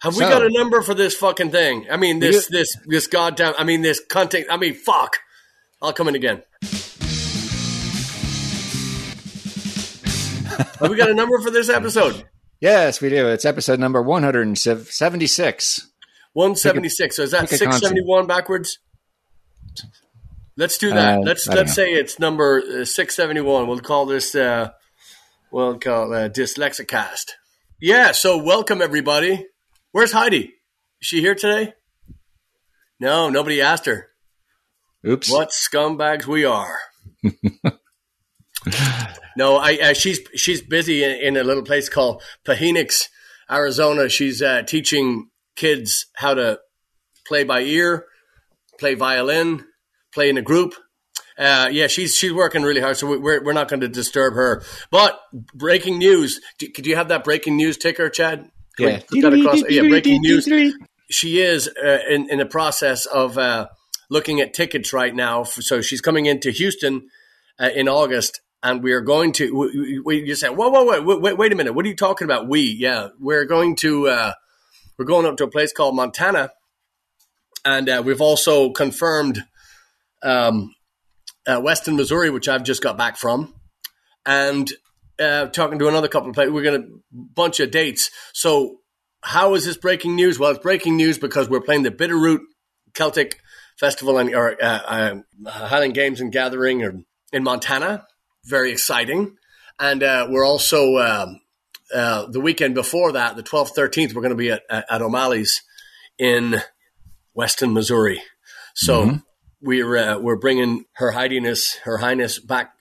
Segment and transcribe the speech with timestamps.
[0.00, 1.86] Have we got a number for this fucking thing?
[1.90, 3.54] I mean, this this this goddamn.
[3.58, 4.46] I mean, this content.
[4.48, 5.18] I mean, fuck.
[5.82, 6.42] I'll come in again.
[10.80, 12.24] Have we got a number for this episode?
[12.60, 13.28] Yes, we do.
[13.28, 15.88] It's episode number 176.
[16.32, 17.16] One seventy six.
[17.16, 18.78] So is that six seventy one backwards?
[20.56, 21.18] Let's do that.
[21.18, 21.84] Uh, let's let's know.
[21.84, 23.66] say it's number uh, six seventy one.
[23.66, 24.34] We'll call this.
[24.34, 24.70] Uh,
[25.50, 27.32] we'll call uh, Dyslexicast.
[27.80, 28.12] Yeah.
[28.12, 29.46] So welcome everybody.
[29.92, 30.54] Where's Heidi?
[31.00, 31.72] Is she here today?
[33.00, 34.08] No, nobody asked her.
[35.06, 35.30] Oops.
[35.30, 36.78] What scumbags we are.
[39.36, 43.08] no, I uh, she's she's busy in, in a little place called Phoenix,
[43.50, 44.08] Arizona.
[44.08, 46.58] She's uh, teaching kids how to
[47.26, 48.06] play by ear,
[48.78, 49.64] play violin,
[50.12, 50.74] play in a group.
[51.38, 54.34] Uh, yeah, she's she's working really hard, so we- we're we're not going to disturb
[54.34, 54.62] her.
[54.90, 55.18] But
[55.54, 56.40] breaking news!
[56.58, 58.50] Do, could you have that breaking news ticker, Chad?
[58.78, 59.20] Can Yeah.
[59.22, 59.62] put across?
[59.68, 60.48] Yeah, breaking news
[61.10, 63.68] she is uh, in in the process of uh,
[64.10, 65.42] looking at tickets right now.
[65.42, 67.08] F- So she's coming into Houston
[67.60, 69.54] uh, in August, and we are going to.
[69.54, 71.72] We, we, you say, whoa, whoa, whoa, wait, wait, wait a minute.
[71.74, 72.48] What are you talking about?
[72.48, 74.08] We, yeah, we're going to.
[74.08, 74.32] Uh,
[74.98, 76.50] we're going up to a place called Montana,
[77.64, 79.42] and uh, we've also confirmed
[80.22, 80.74] um,
[81.46, 83.54] uh, Weston, Missouri, which I've just got back from,
[84.26, 84.70] and
[85.20, 86.52] uh, talking to another couple of places.
[86.52, 88.10] We're going to bunch of dates.
[88.32, 88.78] So
[89.22, 90.38] how is this breaking news?
[90.38, 92.40] Well, it's breaking news because we're playing the Bitterroot
[92.94, 93.38] Celtic
[93.78, 95.14] Festival and or uh, uh,
[95.46, 96.94] Highland Games and Gathering or,
[97.32, 98.06] in Montana.
[98.44, 99.36] Very exciting,
[99.78, 101.40] and uh, we're also um,
[101.94, 104.14] uh, the weekend before that, the twelfth, thirteenth.
[104.14, 105.62] We're going to be at, at, O'Malley's
[106.18, 106.56] in
[107.34, 108.22] Weston, Missouri.
[108.74, 109.18] So
[109.60, 112.72] we're uh, we're bringing Her Highness Her Highness back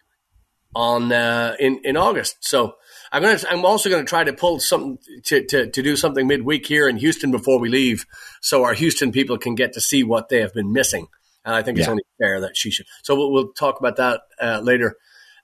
[0.78, 2.38] on uh, in in August.
[2.42, 2.75] So
[3.11, 6.67] I'm gonna I'm also gonna try to pull something to, to, to do something midweek
[6.67, 8.06] here in Houston before we leave,
[8.42, 11.08] so our Houston people can get to see what they have been missing.
[11.44, 11.92] And I think it's Yeah.
[11.92, 12.86] only fair that she should.
[13.03, 14.97] So we'll, we'll talk about that uh, later,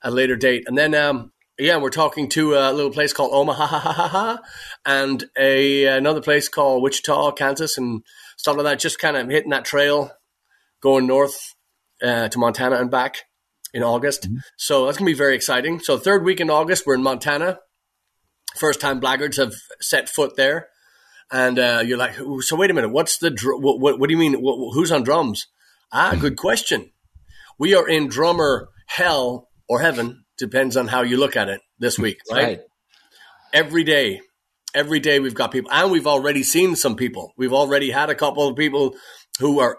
[0.04, 0.66] at a later date.
[0.68, 4.08] And then um, yeah, we're talking to a little place called Omaha, ha, ha, ha,
[4.08, 4.40] ha,
[4.86, 8.04] and a another place called Wichita, Kansas, and
[8.38, 8.80] stuff like that.
[8.80, 10.12] Just kind of hitting that trail,
[10.80, 11.56] going north
[12.04, 13.24] uh, to Montana and back
[13.74, 14.28] in August.
[14.58, 15.80] So that's going to be very exciting.
[15.80, 17.60] So third week in August, we're in Montana.
[18.56, 20.70] First time Blaggards have set foot there.
[21.32, 24.14] And uh, you're like, so wait a minute, what's the, dr- what, what, what do
[24.14, 25.48] you mean, what, who's on drums?
[25.92, 26.92] Ah, good question.
[27.58, 31.98] We are in drummer hell or heaven, depends on how you look at it this
[31.98, 32.44] week, right?
[32.44, 32.60] Right.
[33.54, 34.22] every day
[34.76, 38.16] every day we've got people and we've already seen some people we've already had a
[38.16, 38.96] couple of people
[39.40, 39.78] who are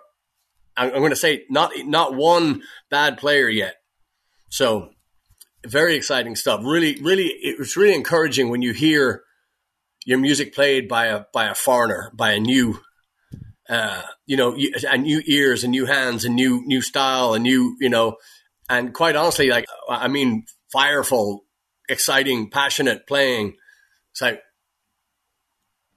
[0.77, 3.75] i'm, I'm going to say not not one bad player yet
[4.59, 4.91] so
[5.67, 9.23] very exciting stuff really really it's really encouraging when you hear
[10.07, 12.79] your music played by a by a foreigner by a new
[13.69, 14.55] uh, you know,
[14.91, 18.17] and new ears and new hands and new new style and new, you know,
[18.69, 21.45] and quite honestly, like I mean, fireful,
[21.89, 23.55] exciting, passionate playing.
[24.13, 24.43] It's like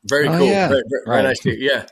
[0.06, 0.70] very Oh, cool, yeah.
[0.70, 1.24] very, very, very Right.
[1.26, 1.40] nice.
[1.42, 1.86] To, yeah,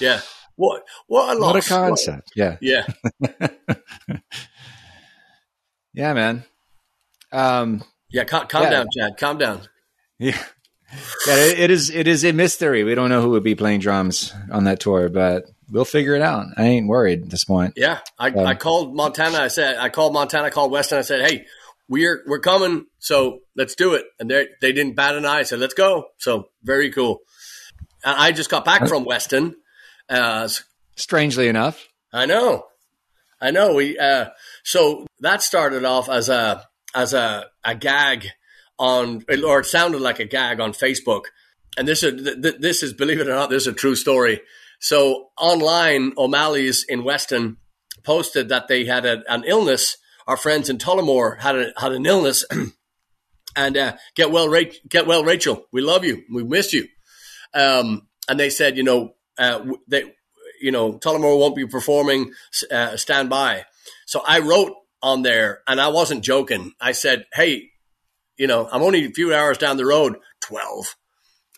[0.00, 0.20] yeah.
[0.56, 1.54] What what a loss!
[1.54, 2.30] What a concept.
[2.36, 2.58] Yeah.
[2.60, 2.84] yeah,
[5.94, 6.44] Yeah, man.
[7.32, 8.24] Um, yeah.
[8.24, 8.70] Calm, calm Yeah.
[8.70, 9.16] down, Chad.
[9.18, 9.62] Calm down.
[10.18, 10.42] yeah.
[11.26, 11.88] Yeah, it, it is.
[11.90, 12.84] It is a mystery.
[12.84, 16.20] We don't know who would be playing drums on that tour, but we'll figure it
[16.20, 16.46] out.
[16.58, 17.72] I ain't worried at this point.
[17.76, 19.38] Yeah, I, Um, I called Montana.
[19.38, 20.44] I said I called Montana.
[20.44, 20.98] I called Weston.
[20.98, 21.46] I said, hey,
[21.88, 24.04] we're we're coming, so let's do it.
[24.20, 25.38] And they they didn't bat an eye.
[25.38, 26.08] I said, let's go.
[26.18, 27.20] So very cool.
[28.04, 29.56] And I just got back from Weston.
[30.10, 30.48] Uh,
[30.96, 32.66] Strangely enough, I know,
[33.40, 33.72] I know.
[33.76, 34.26] We uh,
[34.64, 36.64] so that started off as a
[36.94, 38.28] as a, a gag
[38.78, 41.24] on, or it sounded like a gag on Facebook.
[41.76, 43.96] And this is th- th- this is believe it or not, this is a true
[43.96, 44.40] story.
[44.80, 47.56] So online, O'Malley's in Weston
[48.02, 49.96] posted that they had a, an illness.
[50.26, 52.44] Our friends in Tullamore had a, had an illness,
[53.56, 55.66] and uh, get well, Ra- get well, Rachel.
[55.72, 56.22] We love you.
[56.32, 56.88] We miss you.
[57.54, 60.12] Um, and they said, you know, uh, they,
[60.60, 62.32] you know, Tullamore won't be performing.
[62.70, 63.64] Uh, stand by.
[64.06, 66.72] So I wrote on there, and I wasn't joking.
[66.80, 67.70] I said, hey,
[68.36, 70.16] you know, I'm only a few hours down the road.
[70.40, 70.96] Twelve.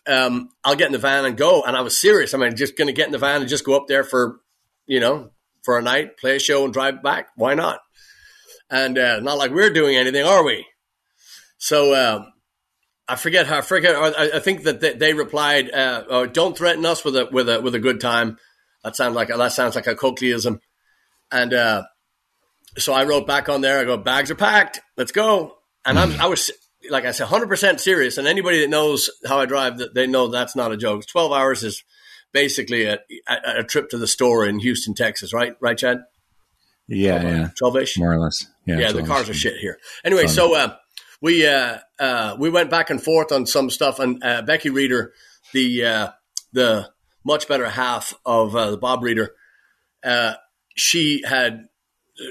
[0.07, 1.63] Um, I'll get in the van and go.
[1.63, 2.33] And I was serious.
[2.33, 4.39] I mean, just going to get in the van and just go up there for,
[4.85, 5.31] you know,
[5.63, 7.29] for a night, play a show, and drive back.
[7.35, 7.79] Why not?
[8.69, 10.65] And uh, not like we're doing anything, are we?
[11.57, 12.33] So um,
[13.07, 13.95] I forget how I forget.
[13.95, 17.49] I, I think that they, they replied, uh, oh, "Don't threaten us with a with
[17.49, 18.37] a with a good time."
[18.83, 20.59] That sounds like that sounds like a Coakleyism.
[21.31, 21.83] And uh,
[22.77, 23.79] so I wrote back on there.
[23.79, 24.81] I go, "Bags are packed.
[24.97, 26.51] Let's go." And I'm, I was
[26.89, 28.17] like I said, hundred percent serious.
[28.17, 31.05] And anybody that knows how I drive, they know that's not a joke.
[31.05, 31.83] Twelve hours is
[32.31, 35.55] basically a, a, a trip to the store in Houston, Texas, right?
[35.59, 35.99] Right, Chad?
[36.87, 38.45] Yeah, yeah, twelve ish, more or less.
[38.65, 38.91] Yeah, yeah.
[38.91, 39.79] The cars are shit here.
[40.03, 40.33] Anyway, Fun.
[40.33, 40.75] so uh,
[41.21, 45.13] we uh, uh, we went back and forth on some stuff, and uh, Becky Reeder,
[45.53, 46.09] the uh,
[46.53, 46.89] the
[47.23, 49.31] much better half of uh, the Bob Reeder,
[50.75, 51.65] she had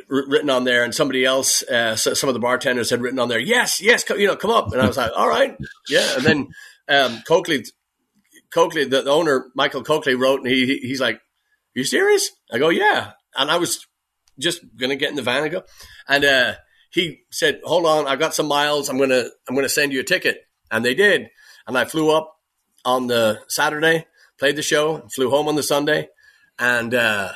[0.09, 3.39] written on there, and somebody else, uh, some of the bartenders had written on there,
[3.39, 5.57] "Yes, yes, you know, come up." And I was like, "All right,
[5.89, 6.49] yeah." And then
[6.89, 7.65] um, Coakley,
[8.53, 11.21] Coakley, the, the, owner, Michael Coakley, wrote, and he he's like,
[11.75, 13.87] "You serious?" I go, "Yeah." And I was
[14.39, 15.63] just gonna get in the van and go,
[16.09, 16.55] and uh,
[16.91, 18.89] he said, "Hold on, I've got some miles.
[18.89, 21.29] I'm gonna I'm gonna send you a ticket." And they did,
[21.67, 22.37] and I flew up
[22.85, 24.07] on the Saturday,
[24.39, 26.09] played the show, flew home on the Sunday,
[26.59, 27.33] and uh,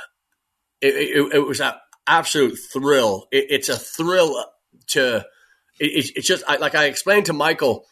[0.81, 1.75] it, it, it was an
[2.09, 3.29] absolute thrill.
[3.31, 4.45] It, it's a thrill
[4.89, 5.25] to.
[5.79, 7.85] it's just I, like I explained to Michael.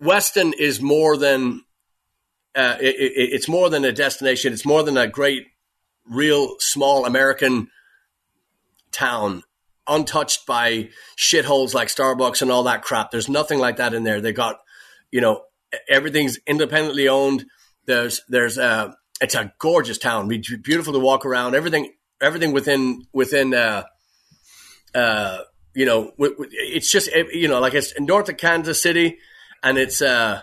[0.00, 1.62] Weston is more than
[2.54, 4.52] uh, it, it, it's more than a destination.
[4.52, 5.46] It's more than a great,
[6.08, 7.68] real small American
[8.92, 9.42] town,
[9.86, 13.10] untouched by shitholes like Starbucks and all that crap.
[13.10, 14.20] There's nothing like that in there.
[14.20, 14.60] They got,
[15.10, 15.42] you know,
[15.88, 17.44] everything's independently owned.
[17.86, 20.28] There's there's a it's a gorgeous town.
[20.28, 21.54] Beautiful to walk around.
[21.54, 23.84] Everything everything within within uh,
[24.94, 25.38] uh,
[25.74, 29.18] you know it's just you know like it's north of Kansas City,
[29.62, 30.40] and it's uh,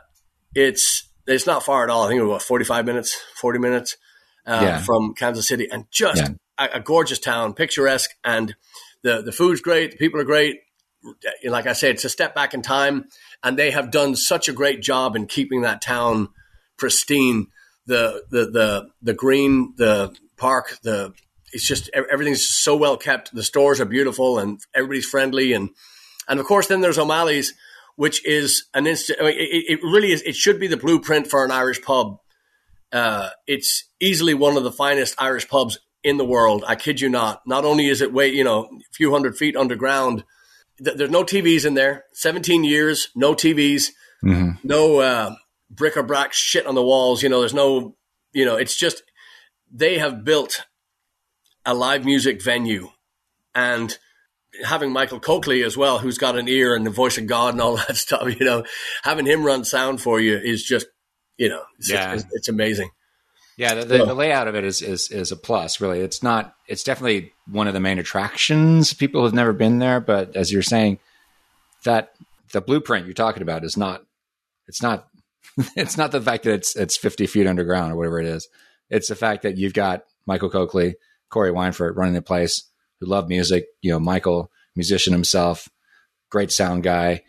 [0.54, 2.04] it's it's not far at all.
[2.04, 3.98] I think it was what, 45 minutes, 40 minutes
[4.46, 4.82] uh, yeah.
[4.82, 6.30] from Kansas City, and just yeah.
[6.58, 8.56] a, a, gorgeous town, picturesque, and
[9.04, 10.58] the the food's great, the people are great.
[11.44, 13.06] Like I said, it's a step back in time,
[13.44, 16.30] and they have done such a great job in keeping that town
[16.78, 17.48] pristine.
[17.88, 21.14] The the the the green, the park, the
[21.54, 23.34] it's just everything's so well kept.
[23.34, 25.70] The stores are beautiful, and everybody's friendly, and
[26.28, 27.54] and of course, then there's O'Malley's
[27.96, 29.20] which is an instant.
[29.22, 30.22] I mean, it, it, really is.
[30.24, 32.18] It should be the blueprint for an Irish pub.
[32.92, 36.64] Uh, it's easily one of the finest Irish pubs in the world.
[36.68, 37.42] I kid you not.
[37.46, 40.24] Not only is it way, you know, a few hundred feet underground,
[40.84, 42.06] th- there's no TVs in there.
[42.14, 43.90] 17 years, no TVs,
[44.26, 44.52] mm-hmm.
[44.64, 45.36] no uh,
[45.70, 47.24] bric-a-brac shit on the walls.
[47.24, 47.96] You know, there's no,
[48.34, 49.04] you know, it's just
[49.72, 50.66] they have built
[51.66, 52.90] a live music venue
[53.56, 53.98] and–
[54.64, 57.62] having Michael Coakley as well, who's got an ear and the voice of God and
[57.62, 58.64] all that stuff, you know,
[59.04, 60.88] having him run sound for you is just,
[61.38, 62.14] you know, it's, yeah.
[62.14, 62.90] it's, it's amazing.
[63.58, 65.82] Yeah, the, the, the, layout of it is, is is a plus.
[65.82, 66.56] Really, it's not.
[66.68, 68.94] It's definitely one of the main attractions.
[68.94, 70.98] People have never been there, but as you're saying,
[71.84, 72.14] that
[72.54, 74.04] the blueprint you're talking about is not.
[74.68, 75.08] It's not.
[75.76, 78.48] It's not the fact that it's it's 50 feet underground or whatever it is.
[78.90, 80.96] It's the fact that you've got Michael Coakley,
[81.32, 82.64] Corey Weinfurt running the place
[83.00, 83.66] who love music.
[83.82, 85.68] You know, Michael, musician himself,
[86.30, 87.24] great sound guy.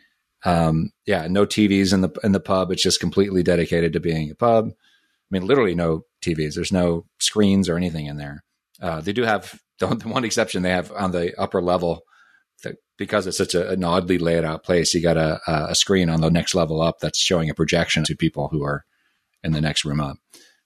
[0.45, 2.71] Um, yeah, no TVs in the in the pub.
[2.71, 4.69] It's just completely dedicated to being a pub.
[4.69, 6.55] I mean, literally no TVs.
[6.55, 8.45] There's no screens or anything in there.
[8.81, 12.03] Uh, they do have the, the, one exception they have on the upper level
[12.63, 14.95] that because it's such a, an oddly laid out place.
[14.95, 18.17] You got a, a screen on the next level up that's showing a projection to
[18.17, 18.85] people who are
[19.43, 20.17] in the next room up.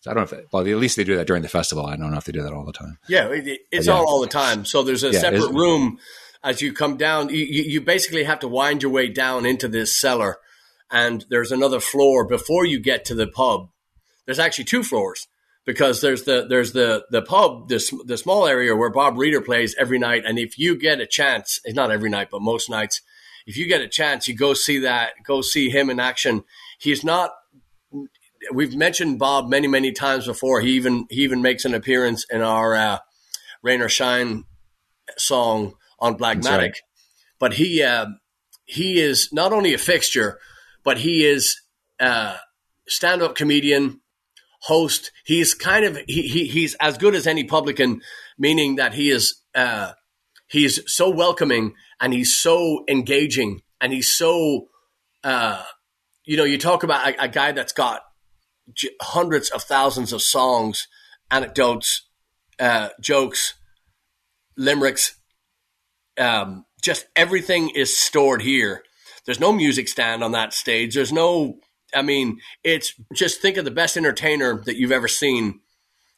[0.06, 1.86] I don't know if, well, at least they do that during the festival.
[1.86, 2.98] I don't know if they do that all the time.
[3.08, 3.92] Yeah, it's yeah.
[3.92, 4.64] all all the time.
[4.64, 5.98] So there's a yeah, separate room
[6.42, 7.28] as you come down.
[7.28, 10.36] You, you basically have to wind your way down into this cellar,
[10.90, 13.68] and there's another floor before you get to the pub.
[14.24, 15.26] There's actually two floors
[15.64, 19.74] because there's the there's the the pub, this the small area where Bob Reeder plays
[19.78, 23.02] every night, and if you get a chance, it's not every night, but most nights,
[23.46, 26.44] if you get a chance, you go see that, go see him in action.
[26.78, 27.32] He's not
[28.52, 30.60] we've mentioned Bob many many times before.
[30.60, 32.98] He even he even makes an appearance in our uh,
[33.62, 34.44] "Rain or Shine"
[35.16, 36.58] song on Blackmatic.
[36.58, 36.80] Right.
[37.38, 38.06] But he uh,
[38.64, 40.38] he is not only a fixture,
[40.84, 41.60] but he is
[42.00, 42.36] a
[42.88, 44.00] stand up comedian,
[44.60, 45.12] host.
[45.24, 48.00] He's kind of he, he he's as good as any publican,
[48.38, 49.92] meaning that he is uh,
[50.48, 54.68] he's so welcoming and he's so engaging and he's so
[55.24, 55.62] uh,
[56.24, 58.02] you know you talk about a, a guy that's got
[59.00, 60.88] hundreds of thousands of songs,
[61.30, 62.02] anecdotes,
[62.58, 63.54] uh, jokes,
[64.56, 65.16] limericks.
[66.18, 68.82] Um, just everything is stored here.
[69.24, 70.94] There's no music stand on that stage.
[70.94, 71.58] There's no,
[71.94, 75.60] I mean, it's just think of the best entertainer that you've ever seen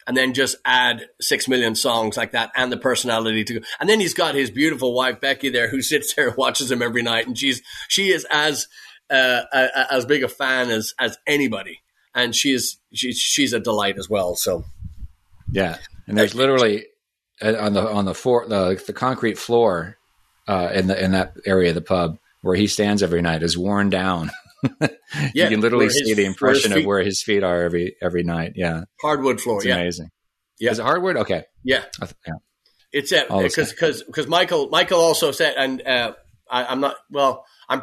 [0.08, 3.66] and then just add six million songs like that and the personality to go.
[3.78, 6.82] And then he's got his beautiful wife Becky there who sits there and watches him
[6.82, 8.68] every night, and she's she is as
[9.10, 9.42] uh,
[9.90, 11.80] as big a fan as as anybody
[12.14, 14.34] and she's she's she's a delight as well.
[14.34, 14.64] So
[15.50, 16.86] yeah, and there's literally
[17.40, 19.96] uh, on the on the floor the the concrete floor
[20.46, 23.56] uh, in the in that area of the pub where he stands every night is
[23.56, 24.30] worn down.
[24.80, 24.88] yeah,
[25.32, 28.52] you can literally his, see the impression of where his feet are every every night.
[28.56, 29.58] Yeah, hardwood floor.
[29.58, 29.76] It's yeah.
[29.76, 30.10] amazing.
[30.58, 31.16] Yeah, is it hardwood?
[31.18, 31.44] Okay.
[31.62, 31.84] Yeah,
[32.26, 32.34] yeah.
[32.90, 36.14] It's because because because Michael Michael also said, and uh,
[36.50, 37.44] I, am not well.
[37.68, 37.82] I'm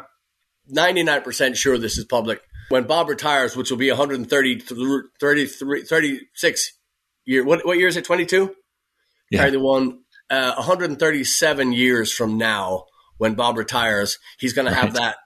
[0.68, 2.40] 99 percent sure this is public.
[2.68, 6.72] When Bob retires, which will be 130, 33, 36
[7.26, 7.44] year.
[7.44, 8.04] What what year is it?
[8.04, 8.54] 22.
[9.30, 9.40] Yeah.
[9.40, 10.00] Carry the one.
[10.28, 12.84] Uh, 137 years from now,
[13.18, 14.74] when Bob retires, he's going right.
[14.74, 15.16] to have that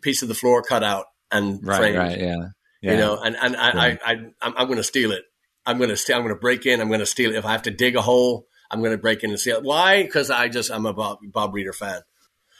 [0.00, 1.98] piece of the floor cut out and right, framed.
[1.98, 2.18] Right.
[2.18, 2.36] Yeah.
[2.80, 2.90] yeah.
[2.90, 5.22] You know, and and I, I, I I'm, I'm going to steal it.
[5.64, 6.16] I'm going to steal.
[6.16, 6.80] I'm going to break in.
[6.80, 7.36] I'm going to steal it.
[7.36, 9.62] If I have to dig a hole, I'm going to break in and steal it.
[9.62, 10.02] Why?
[10.02, 12.00] Because I just I'm a Bob, Bob Reeder fan.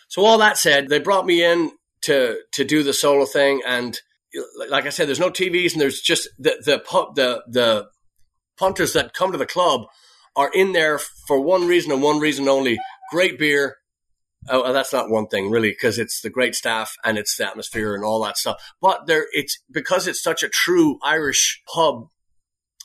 [0.06, 3.98] So all that said, they brought me in to to do the solo thing, and
[4.68, 6.82] like I said, there's no TVs, and there's just the the
[7.14, 7.88] the the
[8.58, 9.82] punters that come to the club
[10.34, 12.78] are in there for one reason and one reason only:
[13.10, 13.76] great beer,
[14.48, 17.94] Oh, that's not one thing really, because it's the great staff and it's the atmosphere
[17.94, 18.60] and all that stuff.
[18.80, 22.08] But there, it's because it's such a true Irish pub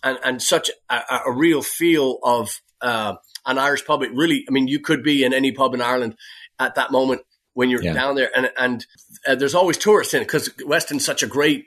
[0.03, 4.03] and, and such a, a real feel of uh, an Irish pub.
[4.03, 6.15] It really, I mean, you could be in any pub in Ireland
[6.59, 7.21] at that moment
[7.57, 7.93] when you're yeah.
[7.93, 8.85] down there, and and
[9.27, 11.65] uh, there's always tourists in it because Weston's such a great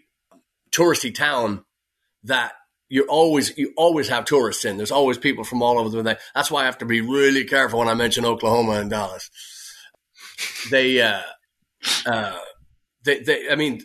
[0.71, 1.65] touristy town
[2.25, 2.53] that
[2.89, 4.77] you always you always have tourists in.
[4.77, 6.03] There's always people from all over the.
[6.03, 6.19] place.
[6.35, 9.31] That's why I have to be really careful when I mention Oklahoma and Dallas
[10.71, 11.23] they, uh,
[12.07, 12.39] uh,
[13.05, 13.83] they, they, I mean,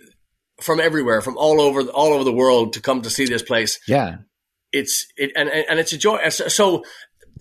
[0.61, 3.79] from everywhere, from all over, all over the world to come to see this place.
[3.87, 4.17] Yeah.
[4.71, 6.27] It's, it, and, and it's a joy.
[6.29, 6.83] So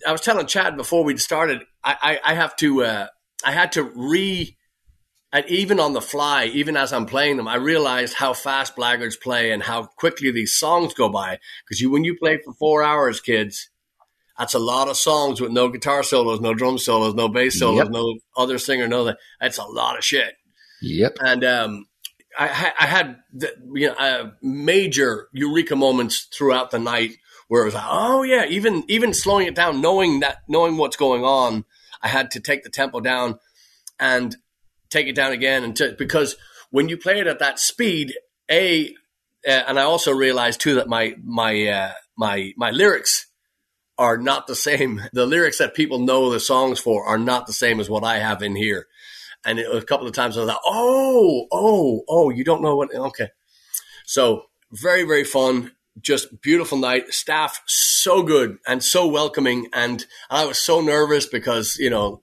[0.05, 3.07] I was telling Chad before we started, I, I, I have to, uh,
[3.45, 4.57] I had to re,
[5.31, 9.19] and even on the fly, even as I'm playing them, I realized how fast Blaggards
[9.21, 11.39] play and how quickly these songs go by.
[11.63, 13.69] Because you, when you play for four hours, kids,
[14.37, 17.77] that's a lot of songs with no guitar solos, no drum solos, no bass solos,
[17.77, 17.89] yep.
[17.89, 19.17] no other singer, no that.
[19.39, 20.33] That's a lot of shit.
[20.81, 21.17] Yep.
[21.21, 21.85] And um,
[22.37, 27.65] I, I, had the, you know uh, major eureka moments throughout the night where it
[27.65, 31.63] was like, oh yeah, even even slowing it down, knowing that, knowing what's going on,
[32.05, 33.39] I had to take the tempo down
[33.99, 34.35] and
[34.91, 36.35] take it down again, and because
[36.69, 38.13] when you play it at that speed,
[38.49, 38.93] a
[39.47, 43.25] uh, and I also realized too that my my uh, my my lyrics
[43.97, 45.01] are not the same.
[45.13, 48.19] The lyrics that people know the songs for are not the same as what I
[48.19, 48.87] have in here.
[49.45, 52.75] And it, a couple of times I was like, oh, oh, oh, you don't know
[52.75, 52.93] what?
[52.93, 53.29] Okay.
[54.05, 55.71] So very, very fun.
[55.99, 57.13] Just beautiful night.
[57.13, 59.67] Staff so good and so welcoming.
[59.73, 62.21] And I was so nervous because, you know,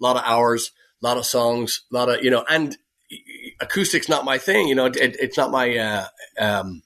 [0.00, 2.76] a lot of hours, a lot of songs, a lot of, you know, and
[3.60, 4.68] acoustic's not my thing.
[4.68, 6.06] You know, it, it's not my, uh,
[6.38, 6.82] um,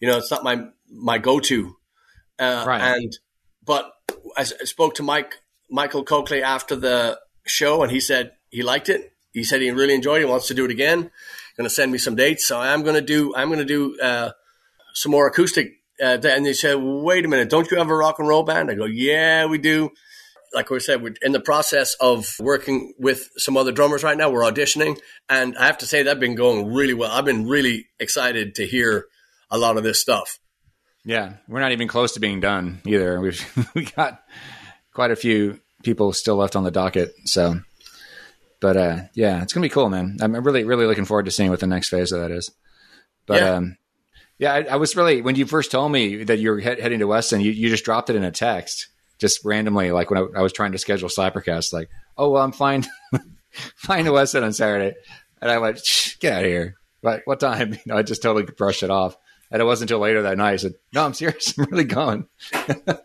[0.00, 1.76] you know, it's not my, my go-to
[2.38, 2.80] uh, right.
[2.80, 3.18] And
[3.64, 3.92] but
[4.36, 5.34] I, spoke to Mike
[5.70, 9.12] Michael Coakley after the show, and he said he liked it.
[9.32, 10.26] He said he really enjoyed it.
[10.26, 11.10] He wants to do it again.
[11.56, 13.34] Going to send me some dates, so I'm going to do.
[13.34, 14.30] I'm going to do uh,
[14.98, 15.72] some more acoustic.
[16.00, 18.70] Uh, and they said, "Wait a minute, don't you have a rock and roll band?"
[18.70, 19.90] I go, "Yeah, we do."
[20.54, 24.30] Like we said, we're in the process of working with some other drummers right now.
[24.30, 27.10] We're auditioning, and I have to say that's been going really well.
[27.10, 29.06] I've been really excited to hear
[29.50, 30.38] a lot of this stuff.
[31.04, 33.20] Yeah, we're not even close to being done either.
[33.20, 34.22] We've we got
[34.94, 37.12] quite a few people still left on the docket.
[37.24, 37.60] So,
[38.60, 40.18] but uh, yeah, it's gonna be cool, man.
[40.20, 42.50] I'm really really looking forward to seeing what the next phase of that is.
[43.26, 43.54] But yeah.
[43.54, 43.76] um,
[44.38, 47.00] yeah, I, I, was really when you first told me that you were he- heading
[47.00, 50.38] to Weston, you, you just dropped it in a text just randomly, like when I,
[50.38, 52.86] I was trying to schedule Slappercast, like, oh well, I'm flying
[53.76, 54.96] flying to Weston on Saturday,
[55.42, 55.80] and I went,
[56.20, 56.76] get out of here.
[57.02, 57.72] But what time?
[57.74, 59.16] You know, I just totally brushed it off.
[59.50, 61.54] And it wasn't until later that night I said, "No, I'm serious.
[61.58, 62.98] I'm really going." so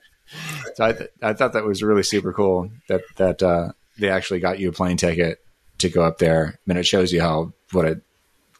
[0.79, 4.59] I, th- I thought that was really super cool that that uh, they actually got
[4.59, 5.39] you a plane ticket
[5.79, 6.59] to go up there.
[6.65, 8.01] Mean, it shows you how what a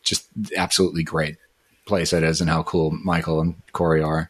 [0.04, 1.38] just absolutely great
[1.86, 4.30] place it is, and how cool Michael and Corey are.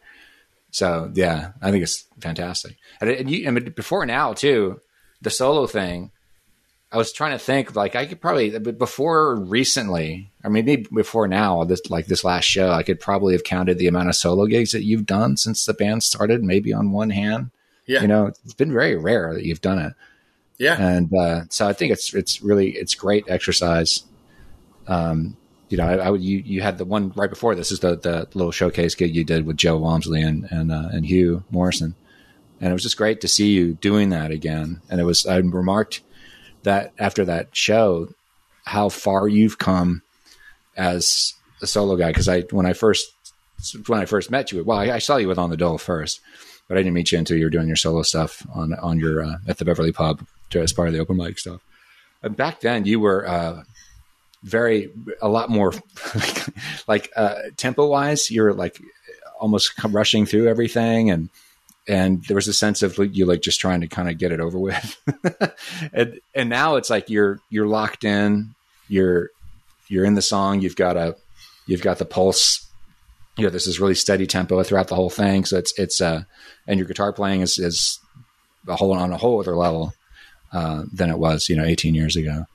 [0.71, 2.77] So yeah, I think it's fantastic.
[2.99, 4.81] And, and you, mean, before now too,
[5.21, 6.11] the solo thing
[6.93, 11.63] I was trying to think like I could probably before recently or maybe before now
[11.63, 14.73] this like this last show I could probably have counted the amount of solo gigs
[14.73, 17.49] that you've done since the band started maybe on one hand.
[17.87, 18.01] Yeah.
[18.01, 19.93] You know, it's been very rare that you've done it.
[20.59, 20.79] Yeah.
[20.79, 24.03] And uh, so I think it's it's really it's great exercise.
[24.87, 25.35] Um,
[25.69, 27.95] you know, I, I, would you you had the one right before this is the
[27.95, 31.95] the little showcase gig you did with Joe Walmsley and and uh, and Hugh Morrison,
[32.59, 34.81] and it was just great to see you doing that again.
[34.89, 36.01] And it was I remarked
[36.63, 38.09] that after that show,
[38.65, 40.01] how far you've come
[40.75, 42.09] as a solo guy.
[42.09, 43.11] Because I when I first
[43.87, 46.19] when I first met you, well, I, I, saw you with on the dole first,
[46.67, 49.23] but I didn't meet you until you were doing your solo stuff on on your
[49.23, 51.61] uh, at the Beverly Pub as part of the open mic stuff.
[52.21, 53.63] And back then you were uh,
[54.43, 55.73] very a lot more
[56.87, 58.29] like uh, tempo wise.
[58.29, 58.79] You're like
[59.39, 61.29] almost rushing through everything and
[61.85, 64.39] and there was a sense of you like just trying to kind of get it
[64.39, 64.97] over with
[65.93, 68.55] and and now it's like you're you're locked in
[68.87, 69.29] you're
[69.89, 71.15] you're in the song you've got a
[71.67, 72.65] you've got the pulse
[73.37, 76.23] you know this is really steady tempo throughout the whole thing so it's it's uh
[76.67, 77.99] and your guitar playing is is
[78.67, 79.93] a whole on a whole other level
[80.53, 82.45] uh, than it was you know 18 years ago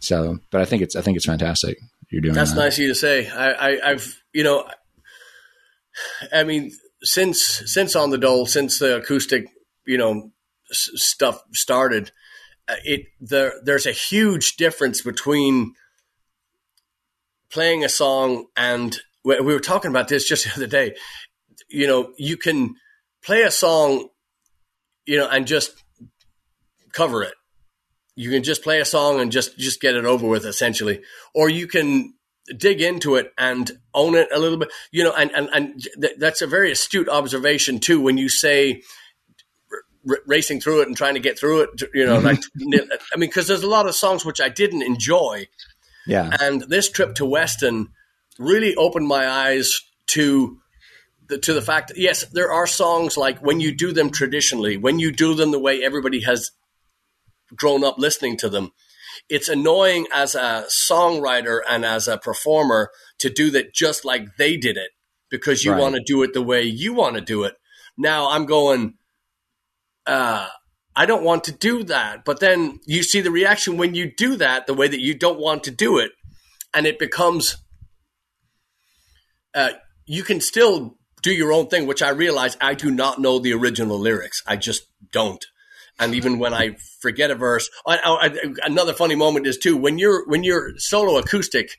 [0.00, 1.78] so but i think it's i think it's fantastic
[2.10, 2.60] you're doing that's that.
[2.60, 4.66] nice of you to say I, I i've you know
[6.32, 9.46] I mean, since since on the dole, since the acoustic,
[9.86, 10.30] you know,
[10.70, 12.12] s- stuff started,
[12.68, 15.74] uh, it there there's a huge difference between
[17.52, 20.94] playing a song and we were talking about this just the other day.
[21.68, 22.74] You know, you can
[23.22, 24.08] play a song,
[25.06, 25.72] you know, and just
[26.92, 27.34] cover it.
[28.16, 31.02] You can just play a song and just just get it over with, essentially,
[31.34, 32.14] or you can
[32.56, 34.68] dig into it and own it a little bit.
[34.90, 38.82] You know and and, and th- that's a very astute observation too when you say
[40.08, 42.26] r- racing through it and trying to get through it you know mm-hmm.
[42.26, 45.46] like i mean because there's a lot of songs which i didn't enjoy.
[46.06, 46.34] Yeah.
[46.40, 47.90] And this trip to weston
[48.38, 50.58] really opened my eyes to
[51.28, 54.76] the, to the fact that yes there are songs like when you do them traditionally
[54.76, 56.50] when you do them the way everybody has
[57.56, 58.72] grown up listening to them
[59.28, 64.56] it's annoying as a songwriter and as a performer to do that just like they
[64.56, 64.90] did it
[65.30, 65.80] because you right.
[65.80, 67.54] want to do it the way you want to do it.
[67.96, 68.94] Now I'm going,
[70.06, 70.48] uh,
[70.96, 72.24] I don't want to do that.
[72.24, 75.38] But then you see the reaction when you do that, the way that you don't
[75.38, 76.12] want to do it.
[76.74, 77.56] And it becomes,
[79.54, 79.70] uh,
[80.06, 83.52] you can still do your own thing, which I realize I do not know the
[83.52, 84.42] original lyrics.
[84.46, 85.44] I just don't.
[86.00, 89.98] And even when I forget a verse, I, I, another funny moment is too when
[89.98, 91.72] you're when you're solo acoustic.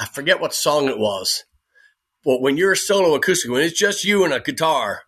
[0.00, 1.44] I forget what song it was,
[2.24, 5.02] but when you're solo acoustic, when it's just you and a guitar,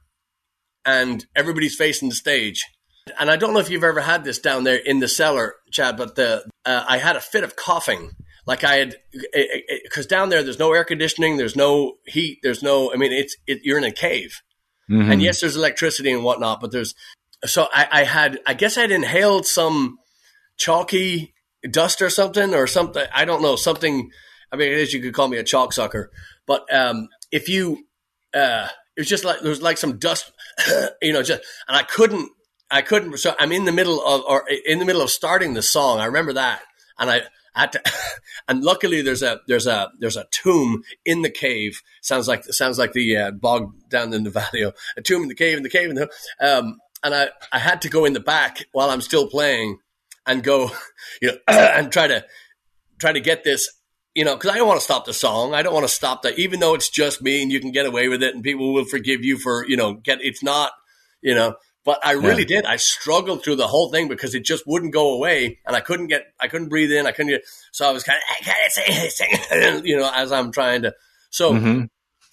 [0.84, 2.62] and everybody's facing the stage,
[3.18, 5.96] and I don't know if you've ever had this down there in the cellar, Chad,
[5.96, 8.12] but the uh, I had a fit of coughing.
[8.46, 8.96] Like I had,
[9.84, 12.92] because down there, there's no air conditioning, there's no heat, there's no.
[12.92, 14.42] I mean, it's it, you're in a cave,
[14.90, 15.10] mm-hmm.
[15.10, 16.94] and yes, there's electricity and whatnot, but there's
[17.44, 19.98] so I, I, had, I guess I'd inhaled some
[20.56, 21.34] chalky
[21.70, 23.04] dust or something, or something.
[23.14, 24.10] I don't know, something.
[24.50, 26.10] I mean, I guess you could call me a chalk sucker,
[26.46, 27.86] but um, if you,
[28.34, 30.32] uh, it was just like there was like some dust,
[31.02, 32.30] you know, just and I couldn't,
[32.70, 33.18] I couldn't.
[33.18, 35.98] So I'm in the middle of, or in the middle of starting the song.
[35.98, 36.62] I remember that,
[36.98, 37.22] and I,
[37.54, 37.82] had to,
[38.48, 41.80] and luckily there's a there's a there's a tomb in the cave.
[42.00, 44.62] Sounds like sounds like the uh, bog down in the valley.
[44.62, 47.82] A tomb in the cave in the cave in the um, and I, I had
[47.82, 49.78] to go in the back while I'm still playing
[50.26, 50.70] and go,
[51.22, 52.24] you know, and try to
[52.98, 53.68] try to get this,
[54.14, 55.54] you know, because I don't want to stop the song.
[55.54, 57.86] I don't want to stop that, even though it's just me and you can get
[57.86, 60.72] away with it and people will forgive you for, you know, get it's not,
[61.20, 61.56] you know.
[61.84, 62.60] But I really yeah.
[62.60, 62.64] did.
[62.64, 66.06] I struggled through the whole thing because it just wouldn't go away, and I couldn't
[66.06, 67.42] get, I couldn't breathe in, I couldn't get.
[67.72, 70.94] So I was kind of, I can't say, sing, you know, as I'm trying to.
[71.30, 71.86] So mm-hmm.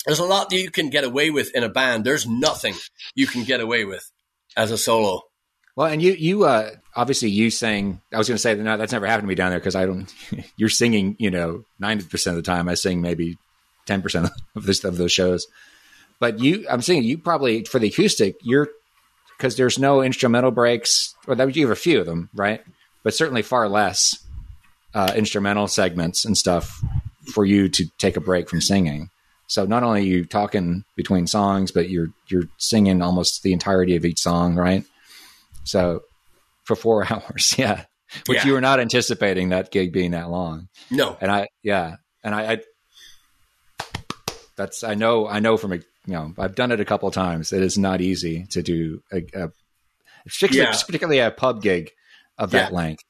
[0.06, 2.06] there's a lot that you can get away with in a band.
[2.06, 2.76] There's nothing
[3.16, 4.12] you can get away with
[4.56, 5.24] as a solo.
[5.76, 8.92] Well, and you, you, uh, obviously you sang, I was going to say, no, that's
[8.92, 10.14] never happened to me down there because I don't,
[10.58, 12.68] you're singing, you know, 90% of the time.
[12.68, 13.38] I sing maybe
[13.88, 15.48] 10% of this, of those shows.
[16.20, 18.68] But you, I'm saying you probably, for the acoustic, you're,
[19.38, 22.62] because there's no instrumental breaks, or that you have a few of them, right?
[23.04, 24.18] But certainly far less
[24.94, 26.84] uh, instrumental segments and stuff
[27.32, 29.10] for you to take a break from singing.
[29.50, 33.96] So not only are you talking between songs, but you're you're singing almost the entirety
[33.96, 34.86] of each song, right?
[35.64, 36.04] So
[36.64, 37.86] for four hours, yeah.
[38.26, 38.46] Which yeah.
[38.46, 40.70] you were not anticipating that gig being that long.
[40.90, 41.18] No.
[41.20, 41.96] And I yeah.
[42.24, 42.62] And I, I
[44.56, 47.52] that's I know I know from a you know, I've done it a couple times.
[47.52, 49.52] It is not easy to do a, a
[50.26, 50.82] particularly, yeah.
[50.86, 51.92] particularly a pub gig
[52.38, 52.76] of that yeah.
[52.76, 53.04] length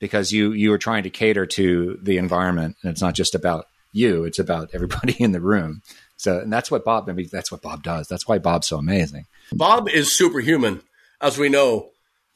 [0.00, 3.66] because you you are trying to cater to the environment and it's not just about
[3.94, 4.24] you.
[4.24, 5.82] It's about everybody in the room.
[6.16, 7.08] So, and that's what Bob.
[7.08, 8.08] I mean, that's what Bob does.
[8.08, 9.26] That's why Bob's so amazing.
[9.52, 10.82] Bob is superhuman,
[11.20, 11.90] as we know,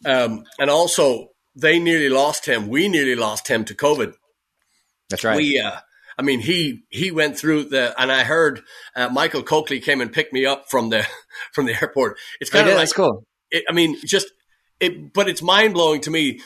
[0.05, 2.69] um, and also they nearly lost him.
[2.69, 4.15] We nearly lost him to COVID.
[5.11, 5.37] That's right.
[5.37, 5.77] We, uh,
[6.19, 8.63] I mean, he he went through the, and I heard
[8.97, 11.07] uh, Michael Coakley came and picked me up from the
[11.53, 12.19] from the airport.
[12.41, 13.25] It's kind of like, cool.
[13.51, 14.29] It, I mean, just
[14.81, 16.41] it, but it's mind blowing to me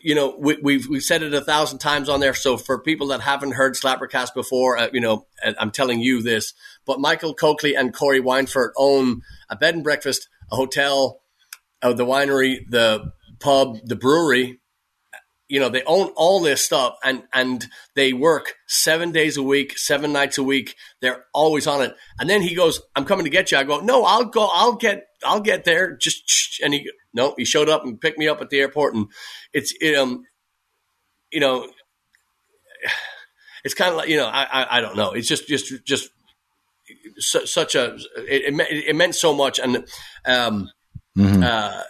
[0.00, 2.34] you know, we, have we've, we've said it a thousand times on there.
[2.34, 5.26] So for people that haven't heard Slappercast before, uh, you know,
[5.58, 6.54] I'm telling you this.
[6.86, 11.20] But Michael Coakley and Corey Weinfurt own a bed and breakfast, a hotel,
[11.82, 14.60] uh, the winery, the pub, the brewery.
[15.52, 19.76] You know they own all this stuff and and they work seven days a week
[19.76, 20.76] seven nights a week.
[21.02, 21.94] They're always on it.
[22.18, 23.58] And then he goes i'm coming to get you.
[23.58, 25.94] I go no i'll go i'll get i'll get there.
[25.94, 28.94] Just and he no he showed up and picked me up at the airport.
[28.94, 29.08] And
[29.52, 30.24] it's um
[31.30, 31.68] you know
[33.62, 35.12] it's kind of like you know i i, I don't know.
[35.12, 36.08] It's just just just
[37.18, 39.58] such a it, it, it, meant so much.
[39.58, 39.84] And
[40.24, 40.70] um
[41.14, 41.42] mm-hmm.
[41.42, 41.82] uh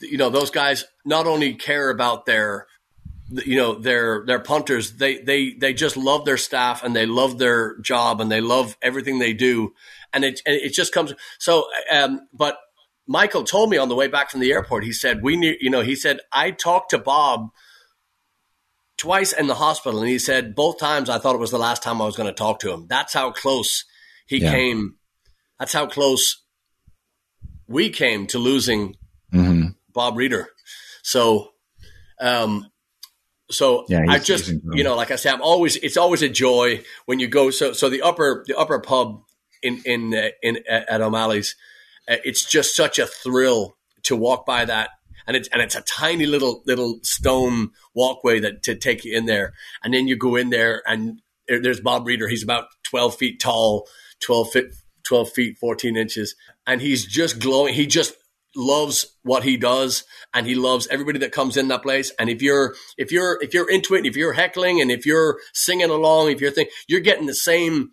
[0.00, 2.66] you know those guys not only care about their
[3.30, 4.92] you know their their punters.
[4.92, 8.76] They they they just love their staff and they love their job and they love
[8.82, 9.74] everything they do.
[10.12, 12.58] And it and it just comes so um but
[13.06, 15.70] Michael told me on the way back from the airport he said we need you
[15.70, 17.50] know he said I talked to Bob
[18.96, 21.82] twice in the hospital and he said both times I thought it was the last
[21.82, 22.86] time I was going to talk to him.
[22.88, 23.84] That's how close
[24.26, 24.50] he yeah.
[24.50, 24.96] came.
[25.58, 26.42] That's how close
[27.68, 28.96] we came to losing
[29.32, 29.68] mm-hmm.
[29.92, 30.48] Bob Reeder.
[31.02, 31.52] So
[32.20, 32.69] um
[33.50, 36.82] so yeah, I just, you know, like I said, I'm always, it's always a joy
[37.06, 37.50] when you go.
[37.50, 39.22] So, so the upper, the upper pub
[39.62, 41.56] in, in, uh, in, at O'Malley's,
[42.08, 44.90] uh, it's just such a thrill to walk by that.
[45.26, 49.26] And it's, and it's a tiny little, little stone walkway that to take you in
[49.26, 49.52] there.
[49.84, 52.28] And then you go in there and there's Bob Reeder.
[52.28, 53.86] He's about 12 feet tall,
[54.20, 54.64] 12 feet,
[55.04, 56.34] 12 feet, 14 inches.
[56.66, 57.74] And he's just glowing.
[57.74, 58.14] He just
[58.56, 62.12] loves what he does and he loves everybody that comes in that place.
[62.18, 65.38] And if you're if you're if you're into it if you're heckling and if you're
[65.52, 67.90] singing along if you're thinking you're getting the same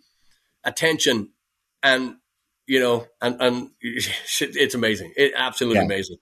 [0.64, 1.30] attention
[1.82, 2.16] and
[2.66, 5.12] you know and and it's amazing.
[5.16, 5.84] It absolutely yeah.
[5.84, 6.16] amazing.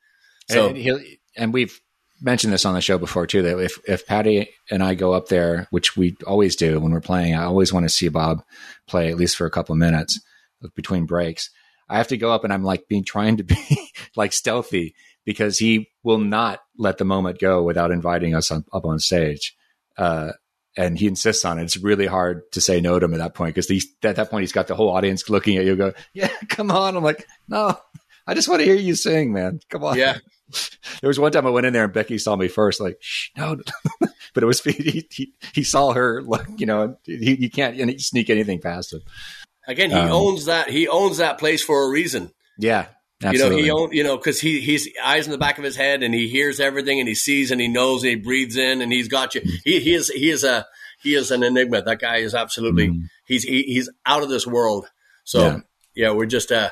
[0.50, 1.00] So and,
[1.36, 1.80] and we've
[2.20, 5.28] mentioned this on the show before too that if if Patty and I go up
[5.28, 8.42] there which we always do when we're playing I always want to see Bob
[8.86, 10.20] play at least for a couple of minutes
[10.74, 11.50] between breaks
[11.88, 14.94] I have to go up and I'm like being trying to be like stealthy
[15.24, 19.54] because he will not let the moment go without inviting us on, up on stage.
[19.98, 20.32] Uh,
[20.76, 21.64] and he insists on it.
[21.64, 23.70] It's really hard to say no to him at that point because
[24.02, 25.74] at that point he's got the whole audience looking at you.
[25.74, 26.96] Go, yeah, come on.
[26.96, 27.78] I'm like, no,
[28.26, 29.60] I just want to hear you sing, man.
[29.70, 29.98] Come on.
[29.98, 30.18] Yeah.
[31.00, 33.30] There was one time I went in there and Becky saw me first, like, Shh,
[33.36, 33.56] no,
[34.32, 38.30] but it was he, he, he saw her, like, you know, he, you can't sneak
[38.30, 39.00] anything past him.
[39.66, 40.70] Again, he um, owns that.
[40.70, 42.30] He owns that place for a reason.
[42.58, 42.86] Yeah,
[43.22, 43.62] Absolutely.
[43.62, 45.76] You know, he own, you know, because he he's eyes in the back of his
[45.76, 48.82] head and he hears everything and he sees and he knows and he breathes in
[48.82, 49.40] and he's got you.
[49.64, 50.66] He he is he is a
[51.02, 51.80] he is an enigma.
[51.80, 53.08] That guy is absolutely mm.
[53.26, 54.86] he's he, he's out of this world.
[55.24, 55.60] So yeah,
[55.94, 56.70] yeah we're just uh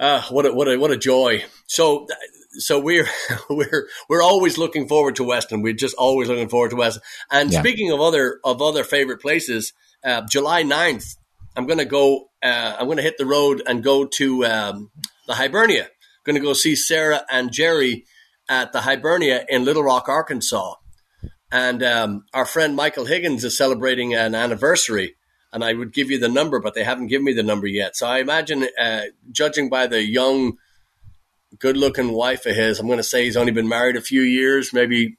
[0.00, 1.44] uh what a what a what a joy.
[1.68, 2.08] So
[2.50, 3.08] so we're
[3.50, 5.62] we're we're always looking forward to Weston.
[5.62, 7.02] We're just always looking forward to Weston.
[7.30, 7.60] And yeah.
[7.60, 11.14] speaking of other of other favorite places, uh, July 9th,
[11.56, 12.30] I'm going to go.
[12.42, 14.90] Uh, I'm going to hit the road and go to um,
[15.26, 15.84] the Hibernia.
[15.84, 18.04] I'm going to go see Sarah and Jerry
[18.48, 20.74] at the Hibernia in Little Rock, Arkansas.
[21.52, 25.16] And um, our friend Michael Higgins is celebrating an anniversary.
[25.52, 27.96] And I would give you the number, but they haven't given me the number yet.
[27.96, 30.58] So I imagine, uh, judging by the young,
[31.58, 34.22] good looking wife of his, I'm going to say he's only been married a few
[34.22, 35.16] years, maybe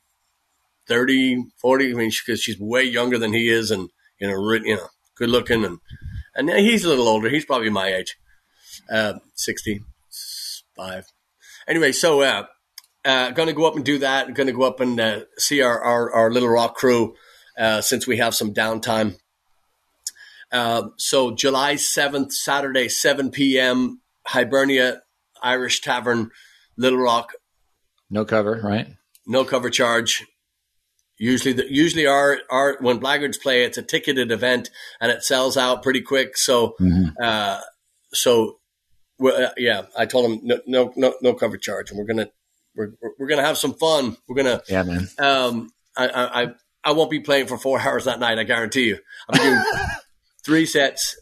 [0.87, 1.91] 30, 40.
[1.91, 3.89] I mean, because she's way younger than he is and,
[4.19, 5.65] you know, you know, good looking.
[5.65, 5.79] And,
[6.35, 7.29] and he's a little older.
[7.29, 8.17] He's probably my age,
[8.91, 9.81] uh, 60
[10.75, 11.05] five.
[11.67, 12.45] Anyway, so uh,
[13.05, 14.33] uh, going to go up and do that.
[14.33, 17.15] Going to go up and uh, see our, our, our Little Rock crew
[17.57, 19.17] uh, since we have some downtime.
[20.51, 24.01] Uh, so July seventh, Saturday, seven p.m.
[24.27, 25.01] Hibernia
[25.41, 26.29] Irish Tavern,
[26.77, 27.33] Little Rock.
[28.09, 28.87] No cover, right?
[29.25, 30.25] No cover charge.
[31.21, 35.55] Usually, the, usually our, our when Blaggards play, it's a ticketed event and it sells
[35.55, 36.35] out pretty quick.
[36.35, 37.09] So, mm-hmm.
[37.21, 37.59] uh,
[38.11, 38.57] so
[39.23, 42.29] uh, yeah, I told him no, no, no, no cover charge, and we're gonna
[42.75, 44.17] we're we're gonna have some fun.
[44.27, 45.07] We're gonna yeah, man.
[45.19, 46.47] Um, I I
[46.83, 48.39] I won't be playing for four hours that night.
[48.39, 48.97] I guarantee you.
[49.29, 49.63] I'm doing
[50.43, 51.15] three sets.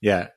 [0.00, 0.28] Yeah,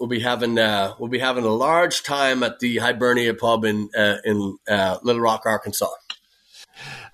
[0.00, 3.88] we'll be having uh, we'll be having a large time at the Hibernia pub in
[3.96, 5.86] uh, in uh, Little Rock, Arkansas.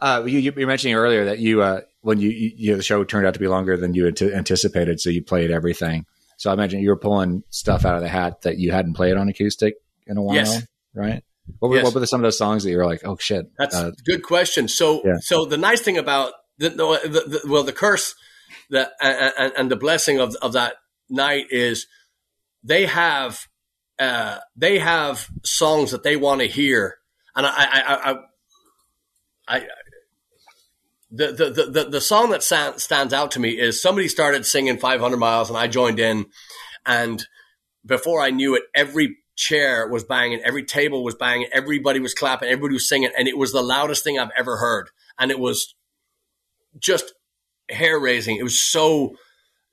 [0.02, 3.24] Uh, you, you were mentioning earlier that you uh, when you, you, the show turned
[3.24, 6.06] out to be longer than you anticipated, so you played everything.
[6.38, 9.16] So I imagine you were pulling stuff out of the hat that you hadn't played
[9.16, 9.76] on acoustic
[10.08, 10.66] in a while, yes.
[10.92, 11.22] right?
[11.60, 11.84] What were, yes.
[11.84, 13.46] what were some of those songs that you were like, oh shit?
[13.56, 14.66] That's uh, a good question.
[14.66, 15.18] So, yeah.
[15.20, 18.16] so the nice thing about the, the, the well, the curse
[18.70, 20.74] that and, and, the blessing of of that
[21.08, 21.86] night is
[22.64, 23.46] they have
[24.00, 26.96] uh, they have songs that they want to hear,
[27.36, 28.16] and I I, I,
[29.48, 29.66] I,
[31.12, 35.18] the, the, the, the song that stands out to me is somebody started singing 500
[35.18, 36.26] miles and I joined in.
[36.86, 37.22] And
[37.84, 42.48] before I knew it, every chair was banging, every table was banging, everybody was clapping,
[42.48, 44.88] everybody was singing, and it was the loudest thing I've ever heard.
[45.18, 45.74] And it was
[46.78, 47.12] just
[47.68, 48.36] hair raising.
[48.36, 49.16] It was so,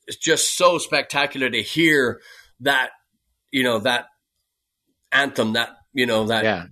[0.07, 2.19] it's just so spectacular to hear
[2.59, 2.89] that,
[3.49, 4.07] you know, that
[5.13, 6.65] anthem, that, you know, that, yeah.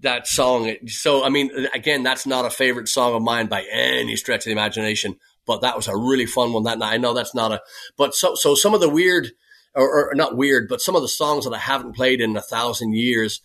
[0.00, 0.74] That song.
[0.86, 4.44] So, I mean, again, that's not a favorite song of mine by any stretch of
[4.44, 6.94] the imagination, but that was a really fun one that night.
[6.94, 7.60] I know that's not a,
[7.96, 9.30] but so, so some of the weird,
[9.74, 12.42] or, or, not weird, but some of the songs that I haven't played in a
[12.42, 13.40] thousand years.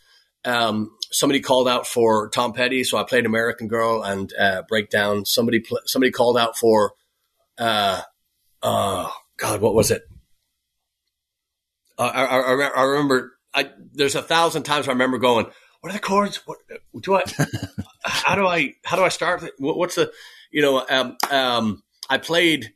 [0.45, 5.25] Um, somebody called out for Tom Petty, so I played American Girl and uh, Breakdown.
[5.25, 6.93] Somebody pl- somebody called out for,
[7.57, 8.01] uh,
[8.61, 10.01] uh, God, what was it?
[11.97, 13.31] I, I, I, remember.
[13.53, 15.45] I, there's a thousand times I remember going,
[15.83, 16.37] "What are the chords?
[16.45, 16.59] What
[17.01, 17.23] do I?
[18.05, 18.75] how do I?
[18.85, 19.43] How do I start?
[19.59, 20.13] what's the?
[20.49, 22.71] You know, um, um, I played."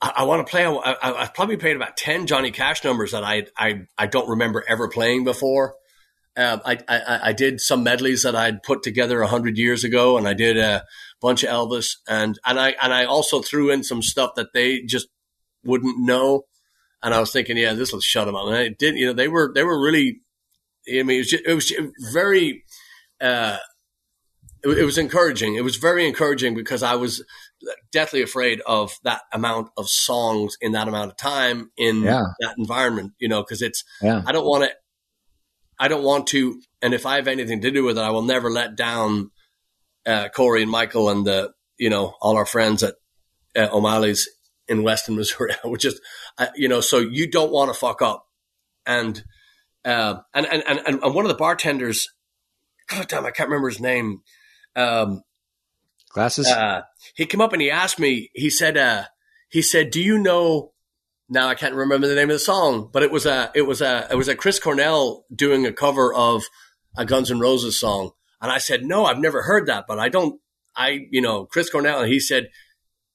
[0.00, 0.64] I, I want to play.
[0.64, 4.64] I, have probably played about ten Johnny Cash numbers that I I, I don't remember
[4.68, 5.74] ever playing before.
[6.36, 10.16] Um, I, I, I did some medleys that I'd put together a hundred years ago,
[10.16, 10.84] and I did a
[11.20, 14.82] bunch of Elvis, and and I and I also threw in some stuff that they
[14.82, 15.08] just
[15.64, 16.44] wouldn't know.
[17.02, 18.46] And I was thinking, yeah, this will shut them up.
[18.46, 18.94] And it did.
[18.94, 20.21] You know, they were they were really.
[20.88, 21.72] I mean, it was, just, it was
[22.12, 22.64] very.
[23.20, 23.58] Uh,
[24.64, 25.54] it, it was encouraging.
[25.54, 27.22] It was very encouraging because I was
[27.90, 32.22] deathly afraid of that amount of songs in that amount of time in yeah.
[32.40, 34.22] that environment, you know, because it's, yeah.
[34.26, 34.70] I don't want to,
[35.78, 38.22] I don't want to, and if I have anything to do with it, I will
[38.22, 39.30] never let down
[40.06, 42.94] uh, Corey and Michael and the, you know, all our friends at
[43.56, 44.28] uh, O'Malley's
[44.68, 46.00] in Weston, Missouri, which is,
[46.38, 48.26] uh, you know, so you don't want to fuck up.
[48.86, 49.22] And,
[49.84, 52.08] uh, and, and, and, and one of the bartenders,
[52.88, 54.22] God damn, I can't remember his name.
[54.76, 55.22] Um,
[56.12, 56.46] Glasses.
[56.46, 56.82] Uh,
[57.14, 58.30] he came up and he asked me.
[58.34, 59.04] He said, uh,
[59.48, 60.72] "He said, do you know?"
[61.28, 63.80] Now I can't remember the name of the song, but it was a it was
[63.80, 66.42] a it was a Chris Cornell doing a cover of
[66.96, 68.10] a Guns N' Roses song,
[68.42, 70.38] and I said, "No, I've never heard that, but I don't."
[70.76, 72.50] I you know Chris Cornell, and he said,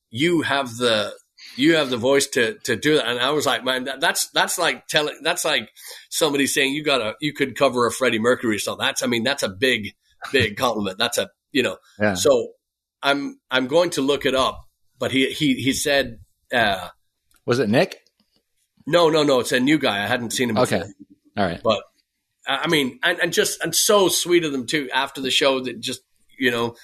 [0.10, 1.14] "You have the
[1.58, 4.30] you have the voice to to do that." And I was like, "Man, that, that's
[4.32, 5.70] that's like telling that's like
[6.10, 8.78] somebody saying you got a you could cover a Freddie Mercury song.
[8.80, 9.94] That's I mean that's a big
[10.32, 10.98] big compliment.
[10.98, 12.14] That's a you know yeah.
[12.14, 12.50] so."
[13.04, 14.66] I'm I'm going to look it up,
[14.98, 16.20] but he he he said
[16.54, 16.90] uh,
[17.46, 18.02] was it Nick?
[18.86, 19.40] No, no, no.
[19.40, 20.04] It's a new guy.
[20.04, 20.56] I hadn't seen him.
[20.56, 20.80] Before.
[20.80, 20.88] Okay,
[21.38, 21.62] all right.
[21.64, 21.84] But
[22.48, 24.90] I mean, and, and just and so sweet of them too.
[24.94, 26.02] After the show, that just
[26.38, 26.76] you know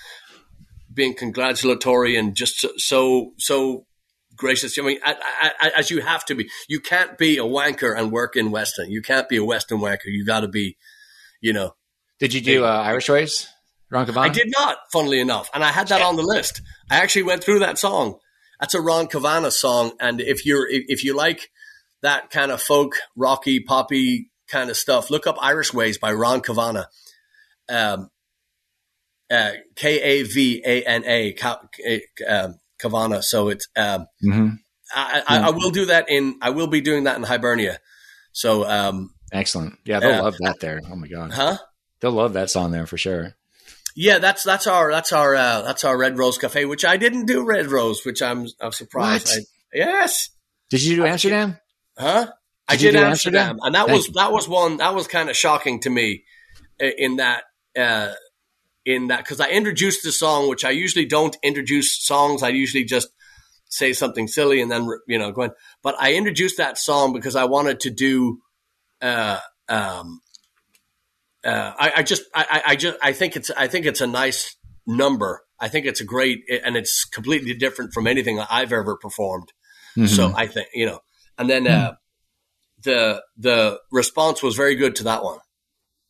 [0.93, 3.85] being congratulatory and just so so, so
[4.35, 4.77] gracious.
[4.77, 6.49] I mean, I, I, as you have to be.
[6.67, 8.91] You can't be a wanker and work in Weston.
[8.91, 10.05] You can't be a Weston wanker.
[10.07, 10.77] You got to be,
[11.41, 11.75] you know.
[12.19, 13.47] Did you do uh, Irish Ways?
[13.89, 14.17] Ron Kavana?
[14.21, 15.49] I did not, funnily enough.
[15.53, 16.61] And I had that on the list.
[16.89, 18.17] I actually went through that song.
[18.59, 19.93] That's a Ron Kavana song.
[19.99, 21.49] And if you're, if you like
[22.01, 26.41] that kind of folk, rocky, poppy kind of stuff, look up Irish Ways by Ron
[26.41, 26.85] Kavana.
[27.69, 28.09] Um,
[29.31, 31.35] uh, K A V A N A,
[32.27, 33.23] um, Kavana.
[33.23, 34.49] So it's, um, mm-hmm.
[34.93, 37.79] I, I, I, will do that in, I will be doing that in Hibernia.
[38.31, 39.79] So, um, excellent.
[39.85, 40.81] Yeah, they'll uh, love that there.
[40.91, 41.31] Oh my God.
[41.31, 41.57] Huh?
[41.99, 43.35] They'll love that song there for sure.
[43.95, 47.27] Yeah, that's that's our that's our uh, that's our Red Rose Cafe, which I didn't
[47.27, 49.29] do Red Rose, which I'm I'm surprised.
[49.29, 49.41] I,
[49.73, 50.29] yes.
[50.69, 51.57] Did you do Amsterdam?
[51.97, 52.25] Huh?
[52.25, 52.31] Did
[52.67, 53.05] I did Amsterdam?
[53.05, 54.13] Amsterdam, and that Thank was you.
[54.13, 56.23] that was one that was kind of shocking to me
[56.79, 57.43] in that
[57.77, 58.13] uh,
[58.85, 62.43] in that because I introduced the song, which I usually don't introduce songs.
[62.43, 63.09] I usually just
[63.69, 65.51] say something silly and then you know go going.
[65.81, 68.39] But I introduced that song because I wanted to do
[69.01, 70.21] uh, um,
[71.43, 74.55] uh, I, I, just, I, I, just, I think it's, I think it's a nice
[74.87, 75.41] number.
[75.59, 79.51] I think it's a great, and it's completely different from anything I've ever performed.
[79.97, 80.07] Mm-hmm.
[80.07, 80.99] So I think, you know,
[81.37, 81.87] and then mm-hmm.
[81.87, 81.91] uh,
[82.83, 85.39] the the response was very good to that one.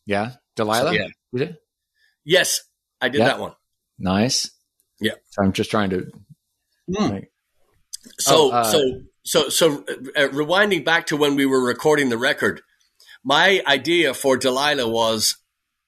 [0.05, 0.93] Yeah, Delilah.
[0.93, 1.51] So, yeah.
[2.25, 2.61] Yes,
[3.01, 3.25] I did yeah.
[3.25, 3.53] that one.
[3.99, 4.49] Nice.
[4.99, 5.13] Yeah.
[5.29, 6.11] So I'm just trying to.
[6.89, 7.25] Mm.
[8.19, 9.83] So, oh, uh, so so so
[10.15, 12.61] uh, rewinding back to when we were recording the record,
[13.23, 15.37] my idea for Delilah was,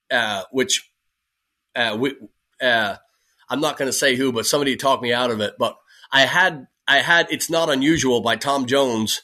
[0.10, 0.90] uh, which,
[1.76, 2.16] uh, we,
[2.62, 2.96] uh,
[3.50, 5.56] I'm not going to say who, but somebody talked me out of it.
[5.60, 5.76] But
[6.12, 9.22] I had, I had, it's not unusual by Tom Jones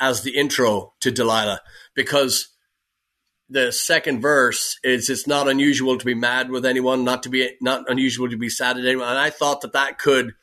[0.00, 1.60] as the intro to Delilah
[1.94, 2.48] because
[3.52, 7.50] the second verse is it's not unusual to be mad with anyone, not to be,
[7.60, 9.08] not unusual to be sad at anyone.
[9.08, 10.34] And I thought that that could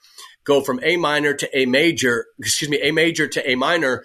[0.43, 4.03] go from A minor to A major, excuse me, A major to A minor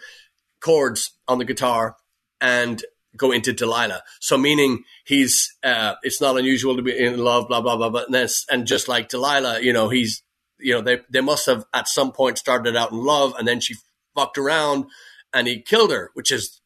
[0.61, 1.97] chords on the guitar
[2.41, 2.83] and
[3.17, 4.03] go into Delilah.
[4.21, 7.91] So meaning he's uh, it's not unusual to be in love, blah blah blah.
[7.91, 10.23] But and, and just like Delilah, you know, he's
[10.59, 13.61] you know they they must have at some point started out in love, and then
[13.61, 13.75] she
[14.15, 14.87] fucked around,
[15.33, 16.61] and he killed her, which is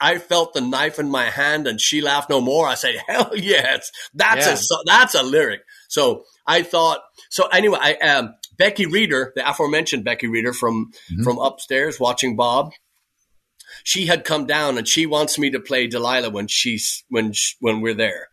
[0.00, 2.66] I felt the knife in my hand and she laughed no more.
[2.66, 5.60] I said, hell yes, that's a, that's a lyric.
[5.88, 11.22] So I thought, so anyway, I, um, Becky Reeder, the aforementioned Becky Reeder from, mm-hmm.
[11.22, 12.72] from upstairs watching Bob,
[13.84, 17.54] she had come down and she wants me to play Delilah when she's, when, she,
[17.60, 18.28] when we're there.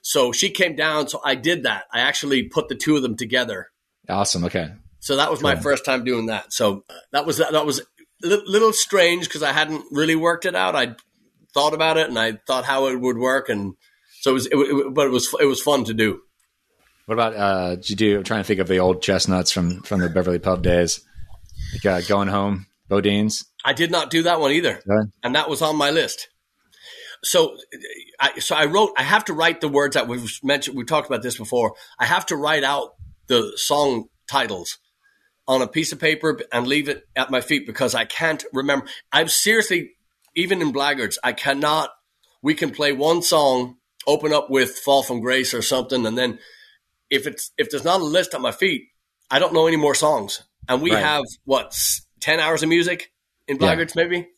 [0.00, 1.08] So she came down.
[1.08, 1.84] So I did that.
[1.92, 3.70] I actually put the two of them together.
[4.08, 4.44] Awesome.
[4.44, 4.72] Okay.
[5.00, 5.50] So that was cool.
[5.50, 6.52] my first time doing that.
[6.52, 7.80] So that was, that was
[8.24, 10.74] a little strange because I hadn't really worked it out.
[10.74, 10.96] I
[11.58, 13.74] thought about it and I thought how it would work, and
[14.20, 14.46] so it was.
[14.46, 16.20] It, it, but it was it was fun to do.
[17.06, 18.18] What about uh, did you do?
[18.18, 21.00] I'm trying to think of the old chestnuts from from the Beverly Pub days,
[21.72, 23.44] like uh, going home, Bodine's.
[23.64, 24.80] I did not do that one either,
[25.22, 26.28] and that was on my list.
[27.24, 27.56] So,
[28.20, 28.92] I, so I wrote.
[28.96, 30.76] I have to write the words that we've mentioned.
[30.76, 31.74] We talked about this before.
[31.98, 32.94] I have to write out
[33.26, 34.78] the song titles
[35.48, 38.86] on a piece of paper and leave it at my feet because I can't remember.
[39.10, 39.96] I'm seriously
[40.38, 41.90] even in Blaggards, I cannot.
[42.42, 46.38] We can play one song, open up with "Fall from Grace" or something, and then
[47.10, 48.84] if it's if there's not a list at my feet,
[49.30, 50.44] I don't know any more songs.
[50.68, 51.02] And we right.
[51.02, 51.76] have what
[52.20, 53.12] ten hours of music
[53.48, 54.04] in Blaggards, yeah.
[54.04, 54.28] maybe.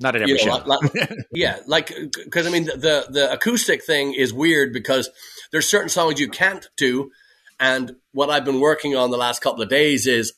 [0.00, 0.64] Not at every you know, show.
[0.66, 5.10] Like, like, yeah, like because I mean the the acoustic thing is weird because
[5.52, 7.12] there's certain songs you can't do,
[7.60, 10.32] and what I've been working on the last couple of days is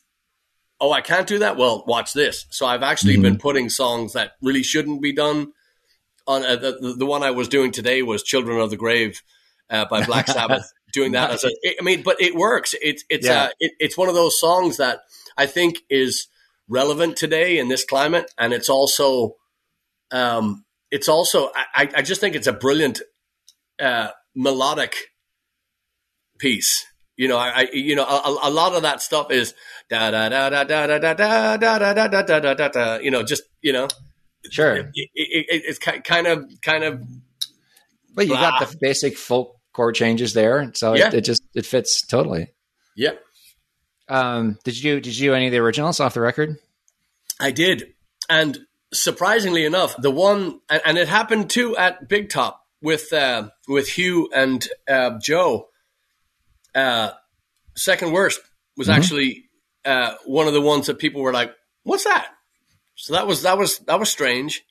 [0.83, 1.55] oh, I can't do that.
[1.55, 2.45] Well, watch this.
[2.49, 3.21] So I've actually mm-hmm.
[3.23, 5.53] been putting songs that really shouldn't be done.
[6.27, 9.21] On uh, the, the one I was doing today was "Children of the Grave"
[9.69, 10.71] uh, by Black Sabbath.
[10.93, 12.75] doing that as a, I mean, but it works.
[12.81, 13.43] It's it's yeah.
[13.43, 14.99] uh, it, it's one of those songs that
[15.37, 16.27] I think is
[16.67, 19.35] relevant today in this climate, and it's also,
[20.11, 23.01] um, it's also I, I just think it's a brilliant
[23.81, 24.95] uh, melodic
[26.39, 26.85] piece.
[27.15, 29.53] You know, I, you know, a, a, lot of that stuff is
[29.87, 32.95] da da da da da da da da da da da da da da da.
[32.95, 33.87] You know, just you know,
[34.49, 34.75] sure.
[34.75, 37.03] It, it, it, it's kind of kind of.
[38.15, 41.11] Well, you got the basic folk chord changes there, so yeah.
[41.13, 42.51] it, just it fits totally.
[42.95, 43.21] Yep.
[44.09, 46.57] Um, did you did you do any of the originals off the record?
[47.39, 47.93] I did,
[48.27, 48.59] and
[48.91, 53.87] surprisingly enough, the one and, and it happened too at Big Top with uh, with
[53.87, 55.69] Hugh and uh, Joe
[56.75, 57.11] uh,
[57.75, 58.39] second worst
[58.77, 58.97] was mm-hmm.
[58.97, 59.43] actually
[59.85, 62.27] uh, one of the ones that people were like, "What's that?"
[62.95, 64.63] So that was that was that was strange.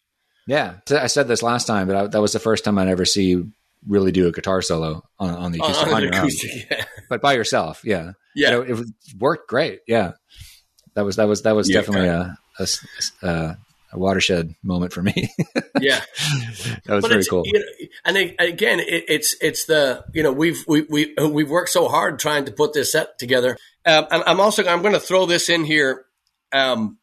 [0.47, 3.05] Yeah, I said this last time, but I, that was the first time I'd ever
[3.05, 3.53] see you
[3.87, 6.85] really do a guitar solo on, on the acoustic, on, on the acoustic yeah.
[7.09, 7.83] but by yourself.
[7.85, 8.87] Yeah, yeah, it, it,
[9.19, 9.81] worked great.
[9.87, 10.13] Yeah,
[10.95, 12.67] that was that was that was yeah, definitely a, a,
[13.23, 13.59] a,
[13.93, 15.31] a watershed moment for me.
[15.81, 16.01] yeah,
[16.87, 17.43] that was but very cool.
[17.45, 21.71] You know, and again, it, it's it's the you know we've we we we've worked
[21.71, 23.57] so hard trying to put this set together.
[23.85, 26.07] Um, and I'm also I'm going to throw this in here.
[26.53, 26.99] Um,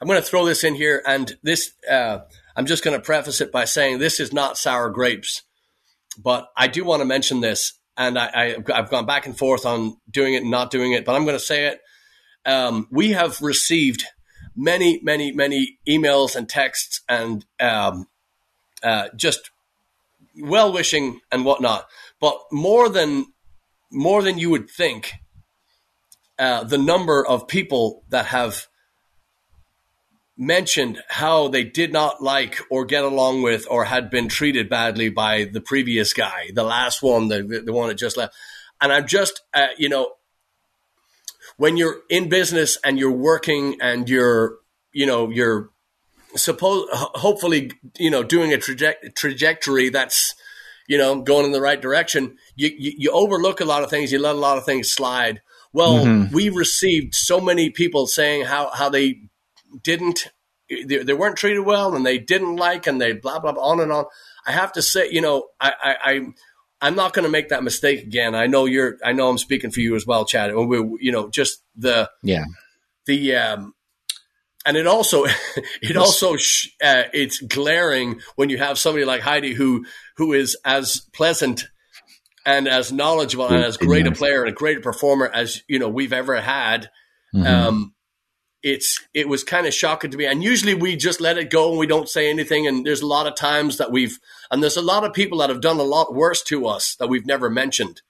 [0.00, 2.18] I'm going to throw this in here, and this uh,
[2.54, 5.42] I'm just going to preface it by saying this is not sour grapes,
[6.18, 9.66] but I do want to mention this, and I, I I've gone back and forth
[9.66, 11.80] on doing it and not doing it, but I'm going to say it.
[12.44, 14.04] Um, we have received
[14.56, 18.06] many, many, many emails and texts and um,
[18.82, 19.50] uh, just
[20.40, 21.86] well wishing and whatnot.
[22.20, 23.26] But more than
[23.90, 25.12] more than you would think,
[26.38, 28.66] uh, the number of people that have
[30.36, 35.08] mentioned how they did not like or get along with or had been treated badly
[35.08, 38.34] by the previous guy, the last one, the the one that just left.
[38.80, 40.12] And I'm just, uh, you know,
[41.56, 44.58] when you're in business and you're working and you're,
[44.92, 45.70] you know, you're
[46.34, 50.34] suppose hopefully, you know, doing a traje- trajectory that's,
[50.86, 54.12] you know, going in the right direction, you, you, you, overlook a lot of things.
[54.12, 55.40] You let a lot of things slide.
[55.72, 56.34] Well, mm-hmm.
[56.34, 59.22] we received so many people saying how, how they
[59.82, 60.28] didn't,
[60.68, 63.80] they, they, weren't treated well and they didn't like and they blah, blah, blah, on
[63.80, 64.04] and on.
[64.46, 66.20] I have to say, you know, I, I, I
[66.80, 68.34] I'm not going to make that mistake again.
[68.34, 68.98] I know you're.
[69.04, 70.54] I know I'm speaking for you as well, Chad.
[70.54, 72.44] We, you know, just the yeah,
[73.06, 73.74] the um,
[74.66, 75.24] and it also
[75.82, 79.86] it also sh- uh, it's glaring when you have somebody like Heidi who
[80.16, 81.66] who is as pleasant
[82.44, 85.88] and as knowledgeable and as great a player and a great performer as you know
[85.88, 86.90] we've ever had.
[87.34, 87.46] Mm-hmm.
[87.46, 87.94] Um,
[88.66, 90.26] it's it was kind of shocking to me.
[90.26, 92.66] And usually we just let it go and we don't say anything.
[92.66, 94.18] And there's a lot of times that we've
[94.50, 97.06] and there's a lot of people that have done a lot worse to us that
[97.06, 98.02] we've never mentioned.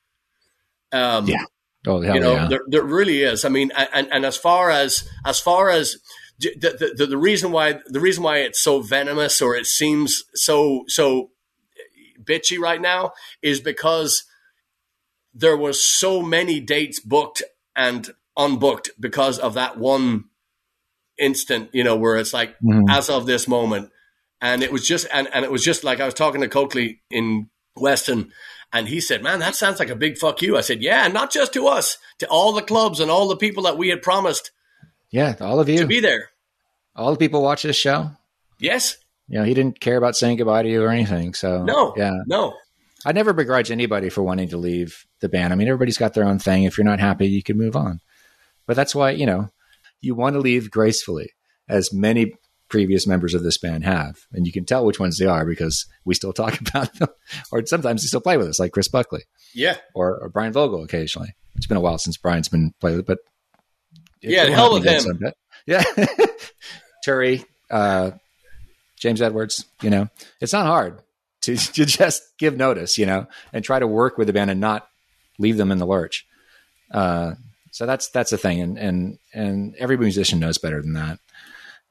[0.93, 1.45] Um, yeah.
[1.87, 2.47] Oh, you know, yeah.
[2.49, 3.45] there, there really is.
[3.45, 5.99] I mean, and, and as far as as far as
[6.39, 10.85] the, the, the reason why the reason why it's so venomous or it seems so
[10.89, 11.33] so
[12.25, 14.25] bitchy right now is because
[15.35, 17.43] there was so many dates booked
[17.77, 20.25] and unbooked because of that one
[21.19, 22.89] instant, you know, where it's like, mm-hmm.
[22.89, 23.91] as of this moment,
[24.41, 27.01] and it was just and, and it was just like I was talking to Coakley
[27.11, 28.33] in Weston,
[28.73, 31.33] and he said, "Man, that sounds like a big fuck you." I said, "Yeah, not
[31.33, 34.51] just to us, to all the clubs and all the people that we had promised."
[35.11, 36.31] Yeah, all of you to be there.
[36.95, 38.11] All the people watch this show.
[38.59, 38.97] Yes.
[39.29, 41.35] You know, he didn't care about saying goodbye to you or anything.
[41.35, 42.55] So no, yeah, no.
[43.05, 45.53] I never begrudge anybody for wanting to leave the band.
[45.53, 46.65] I mean, everybody's got their own thing.
[46.65, 48.01] If you're not happy, you can move on.
[48.67, 49.51] But that's why you know
[50.01, 51.31] you want to leave gracefully,
[51.69, 52.35] as many
[52.69, 55.87] previous members of this band have, and you can tell which ones they are because
[56.05, 57.09] we still talk about them,
[57.53, 59.23] or sometimes they still play with us, like Chris Buckley,
[59.55, 61.35] yeah, or, or Brian Vogel occasionally.
[61.57, 63.19] It's been a while since Brian's been played with, but
[64.21, 65.33] yeah, hell with him.
[65.67, 65.83] Yeah,
[67.03, 68.13] Terry, uh,
[68.99, 69.65] James Edwards.
[69.83, 70.09] You know,
[70.41, 71.01] it's not hard
[71.43, 74.61] to, to just give notice, you know, and try to work with the band and
[74.61, 74.89] not
[75.39, 76.27] leave them in the lurch.
[76.91, 77.35] Uh,
[77.77, 81.19] so that's that's the thing, and and and every musician knows better than that.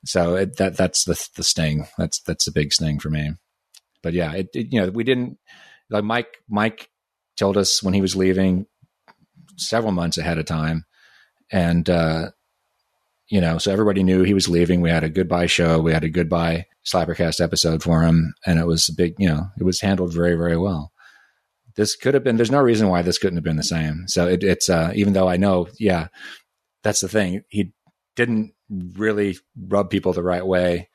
[0.03, 1.85] So it, that that's the the sting.
[1.95, 3.33] That's that's the big sting for me.
[4.01, 5.37] But yeah, it, it, you know we didn't
[5.91, 6.37] like Mike.
[6.49, 6.89] Mike
[7.37, 8.65] told us when he was leaving
[9.57, 10.85] several months ahead of time,
[11.51, 12.31] and uh,
[13.27, 14.81] you know so everybody knew he was leaving.
[14.81, 15.79] We had a goodbye show.
[15.79, 19.13] We had a goodbye Slappercast episode for him, and it was a big.
[19.19, 20.91] You know, it was handled very very well.
[21.75, 22.37] This could have been.
[22.37, 24.07] There's no reason why this couldn't have been the same.
[24.07, 26.07] So it, it's uh, even though I know, yeah,
[26.83, 27.43] that's the thing.
[27.49, 27.73] He
[28.15, 30.89] didn't really rub people the right way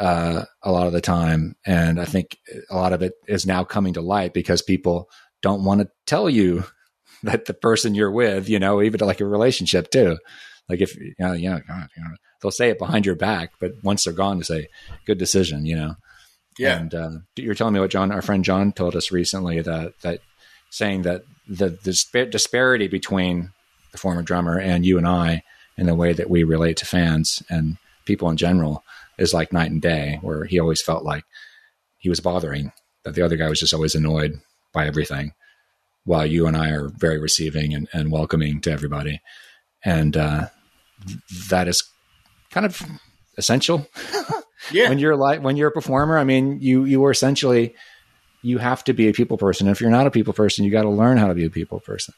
[0.00, 1.54] uh, a lot of the time.
[1.64, 2.38] And I think
[2.70, 5.08] a lot of it is now coming to light because people
[5.42, 6.64] don't want to tell you
[7.22, 10.18] that the person you're with, you know, even like a relationship too.
[10.68, 14.04] Like if you know, know, you know, they'll say it behind your back, but once
[14.04, 14.68] they're gone, to say
[15.06, 15.94] good decision, you know.
[16.58, 16.78] Yeah.
[16.78, 20.20] And uh, you're telling me what John, our friend John, told us recently that that
[20.70, 23.50] saying that the, the disparity between
[23.92, 25.42] the former drummer and you and I
[25.76, 28.82] in the way that we relate to fans and people in general
[29.18, 31.24] is like night and day, where he always felt like
[31.98, 32.72] he was bothering,
[33.04, 34.40] that the other guy was just always annoyed
[34.72, 35.32] by everything,
[36.04, 39.20] while you and I are very receiving and, and welcoming to everybody.
[39.84, 40.48] And uh,
[41.50, 41.84] that is
[42.50, 42.82] kind of
[43.36, 43.86] essential.
[44.70, 44.88] Yeah.
[44.88, 47.74] when you're like when you're a performer, I mean, you you are essentially
[48.42, 49.68] you have to be a people person.
[49.68, 51.80] If you're not a people person, you got to learn how to be a people
[51.80, 52.14] person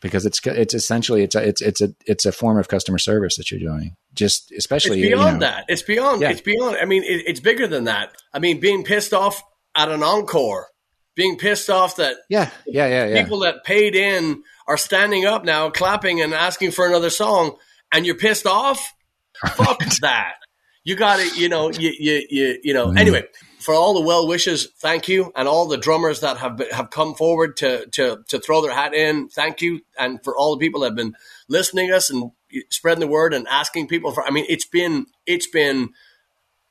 [0.00, 3.36] because it's it's essentially it's a it's it's a it's a form of customer service
[3.36, 3.96] that you're doing.
[4.14, 5.64] Just especially it's beyond you know, that.
[5.68, 6.22] It's beyond.
[6.22, 6.30] Yeah.
[6.30, 6.76] It's beyond.
[6.80, 8.12] I mean, it, it's bigger than that.
[8.32, 9.42] I mean, being pissed off
[9.74, 10.68] at an encore,
[11.14, 13.22] being pissed off that yeah, yeah, yeah, yeah.
[13.22, 17.56] people that paid in are standing up now, clapping and asking for another song,
[17.92, 18.94] and you're pissed off.
[19.54, 20.34] Fuck that.
[20.82, 22.88] You got to, you know, you you you, you know.
[22.88, 22.98] Mm.
[22.98, 23.24] Anyway,
[23.58, 26.90] for all the well wishes, thank you, and all the drummers that have been, have
[26.90, 30.64] come forward to to to throw their hat in, thank you, and for all the
[30.64, 31.14] people that have been
[31.48, 32.30] listening us and
[32.70, 34.24] spreading the word and asking people for.
[34.24, 35.90] I mean, it's been it's been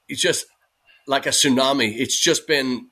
[0.07, 0.47] it's just
[1.05, 1.95] like a tsunami.
[1.95, 2.88] It's just been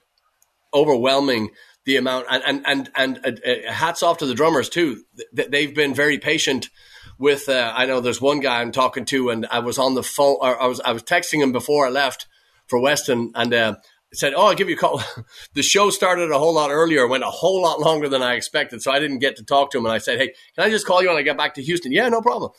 [0.74, 1.49] overwhelming
[1.86, 5.03] the amount, and and and, and uh, uh, hats off to the drummers too.
[5.34, 6.70] They've been very patient
[7.18, 7.49] with.
[7.49, 10.38] Uh, I know there's one guy I'm talking to, and I was on the phone.
[10.41, 12.28] or I was I was texting him before I left
[12.68, 13.76] for Weston and uh,
[14.13, 15.01] said, "Oh, I'll give you a call."
[15.53, 18.82] the show started a whole lot earlier, went a whole lot longer than I expected,
[18.82, 19.86] so I didn't get to talk to him.
[19.86, 21.91] And I said, "Hey, can I just call you when I get back to Houston?"
[21.91, 22.51] Yeah, no problem.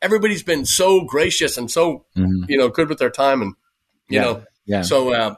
[0.00, 2.44] Everybody's been so gracious and so mm-hmm.
[2.48, 3.54] you know good with their time, and
[4.08, 4.22] you yeah.
[4.22, 4.82] know, yeah.
[4.82, 5.34] So uh,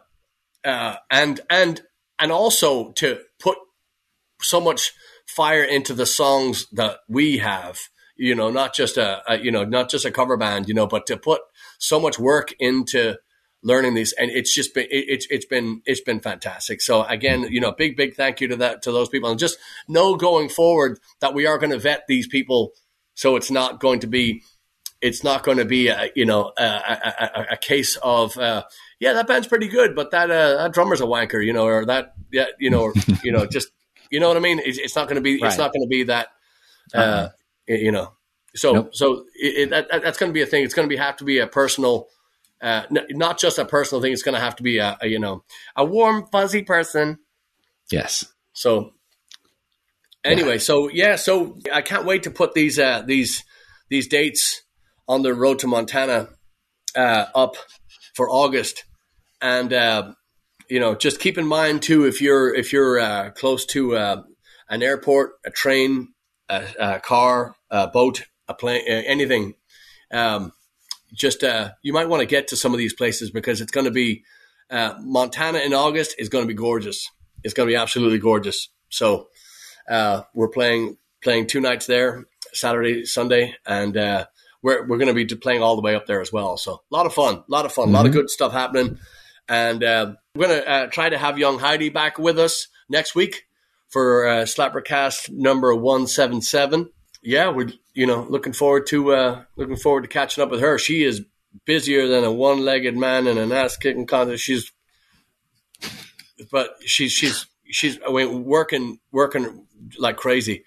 [0.65, 1.83] uh, and and
[2.19, 3.59] and also to put
[4.41, 4.93] so much
[5.27, 7.79] fire into the songs that we have
[8.17, 10.87] you know not just a, a, you know not just a cover band you know
[10.87, 11.41] but to put
[11.79, 13.17] so much work into
[13.65, 16.81] learning these, and it's just been it, it's it's been it's been fantastic.
[16.81, 19.59] So again, you know, big big thank you to that to those people, and just
[19.89, 22.73] know going forward that we are going to vet these people,
[23.15, 24.43] so it's not going to be
[25.01, 28.63] it's not going to be a, you know a, a, a case of uh,
[29.01, 31.87] yeah that band's pretty good, but that uh, that drummer's a wanker, you know, or
[31.87, 32.93] that yeah you know or,
[33.25, 33.69] you know just
[34.11, 34.61] you know what I mean.
[34.61, 35.49] It's, it's not going to be right.
[35.49, 36.29] it's not going to be that
[36.95, 37.29] uh, uh-huh.
[37.67, 38.13] You know.
[38.57, 38.95] So nope.
[38.95, 40.65] so it, it, that, that's going to be a thing.
[40.65, 42.09] It's going to be have to be a personal
[42.65, 44.13] uh, n- not just a personal thing.
[44.13, 45.45] It's going to have to be a, a, you know
[45.77, 47.19] a warm fuzzy person.
[47.91, 48.25] Yes.
[48.55, 48.93] So
[50.25, 50.59] anyway, yeah.
[50.59, 53.45] so yeah, so I can't wait to put these uh, these
[53.91, 54.63] these dates
[55.07, 56.29] on the road to Montana
[56.97, 57.57] uh, up
[58.15, 58.85] for August,
[59.43, 60.13] and uh,
[60.71, 64.23] you know just keep in mind too if you're if you're uh, close to uh,
[64.71, 66.14] an airport, a train,
[66.49, 69.55] a, a car, a boat, a plane, anything.
[70.13, 70.53] Um,
[71.13, 73.87] just uh, you might want to get to some of these places because it's going
[73.87, 74.25] to be
[74.71, 77.11] uh, Montana in August is going to be gorgeous.
[77.43, 78.69] It's going to be absolutely gorgeous.
[78.89, 79.29] So
[79.89, 84.27] uh, we're playing playing two nights there, Saturday, Sunday, and uh,
[84.63, 86.57] we're we're going to be playing all the way up there as well.
[86.57, 87.95] So a lot of fun, a lot of fun, mm-hmm.
[87.95, 88.99] a lot of good stuff happening.
[89.49, 93.15] And uh, we're going to uh, try to have young Heidi back with us next
[93.15, 93.45] week
[93.95, 96.91] for uh, Slappercast number 177.
[97.23, 100.79] Yeah, we're you know looking forward to uh, looking forward to catching up with her.
[100.79, 101.23] She is
[101.65, 104.43] busier than a one-legged man in an ass-kicking contest.
[104.43, 104.73] She's
[106.51, 109.65] but she's she's she's I mean, working working
[109.97, 110.65] like crazy.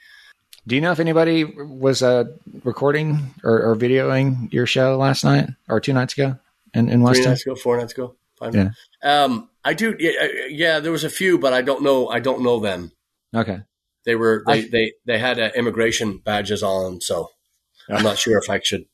[0.66, 2.26] Do you know if anybody was uh,
[2.64, 6.38] recording or, or, videoing your show last night or two nights ago
[6.74, 7.24] in, in Weston?
[7.24, 8.16] Three nights ago, four nights ago.
[8.38, 8.70] Five yeah.
[9.04, 9.96] Um, I do.
[9.98, 12.08] Yeah, yeah, there was a few, but I don't know.
[12.08, 12.92] I don't know them.
[13.38, 13.60] Okay.
[14.06, 17.30] They were they I, they, they had uh, immigration badges on, so
[17.90, 18.86] I'm not sure if I should.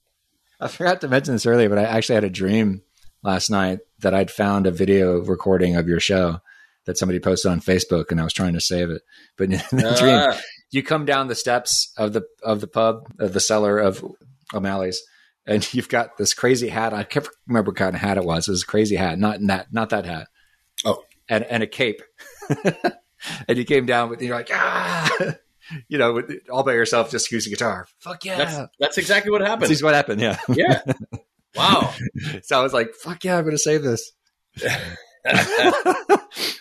[0.59, 2.81] I forgot to mention this earlier, but I actually had a dream
[3.21, 6.39] last night that I'd found a video recording of your show
[6.85, 9.01] that somebody posted on Facebook, and I was trying to save it.
[9.37, 10.41] But in the uh, dream,
[10.71, 14.03] you come down the steps of the of the pub, of the cellar of
[14.53, 15.01] O'Malley's,
[15.45, 16.93] and you've got this crazy hat.
[16.93, 18.47] I can't remember what kind of hat it was.
[18.47, 20.27] It was a crazy hat, not that not that hat.
[20.85, 22.01] Oh, and and a cape.
[23.47, 25.09] and you came down with you're like ah.
[25.87, 26.21] You know,
[26.51, 27.87] all by yourself, just using guitar.
[27.99, 28.37] Fuck yeah!
[28.37, 29.63] That's, that's exactly what happened.
[29.63, 30.19] This is what happened.
[30.21, 30.37] Yeah.
[30.49, 30.81] Yeah.
[31.55, 31.93] Wow.
[32.41, 33.37] so I was like, "Fuck yeah!
[33.37, 34.11] I'm going to save this."
[34.57, 34.67] so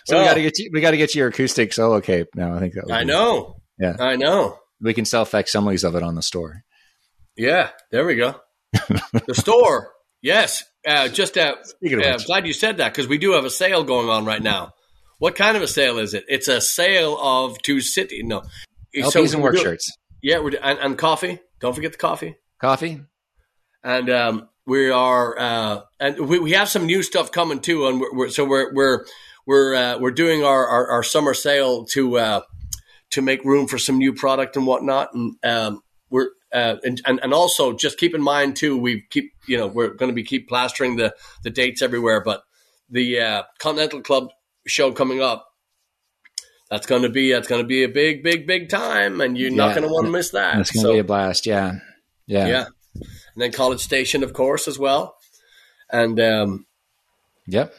[0.07, 0.69] we got to get you.
[0.71, 2.55] We got to get you your acoustic solo cape now.
[2.55, 2.91] I think that.
[2.91, 3.57] I know.
[3.79, 4.59] Yeah, I know.
[4.79, 6.63] We can sell facsimiles of it on the store.
[7.35, 8.35] Yeah, there we go.
[8.71, 9.93] the store.
[10.21, 10.63] Yes.
[10.87, 14.09] Uh, just uh, uh, glad you said that because we do have a sale going
[14.09, 14.73] on right now.
[15.23, 16.25] What kind of a sale is it?
[16.27, 18.23] It's a sale of two city.
[18.23, 18.41] No,
[18.93, 19.89] LPs so and work shirts.
[20.21, 21.39] Yeah, we're and, and, coffee.
[21.61, 22.35] Don't forget the coffee.
[22.59, 22.99] Coffee.
[23.85, 28.01] And um, we are uh, and we, we have some new stuff coming too and
[28.01, 29.05] we're, we're so we're we're
[29.45, 32.41] we're uh, we're doing our, our, our summer sale to uh,
[33.11, 37.21] to make room for some new product and whatnot and um, we're uh, and, and
[37.23, 40.25] and also just keep in mind too we keep you know we're going to be
[40.25, 42.43] keep plastering the the dates everywhere but
[42.89, 44.27] the uh, Continental Club
[44.65, 45.47] show coming up
[46.69, 49.49] that's going to be that's going to be a big big big time and you're
[49.49, 49.57] yeah.
[49.57, 51.73] not going to want to miss that it's going to so, be a blast yeah
[52.27, 55.15] yeah yeah and then College Station, of course, as well.
[55.91, 56.65] And um,
[57.47, 57.73] yep,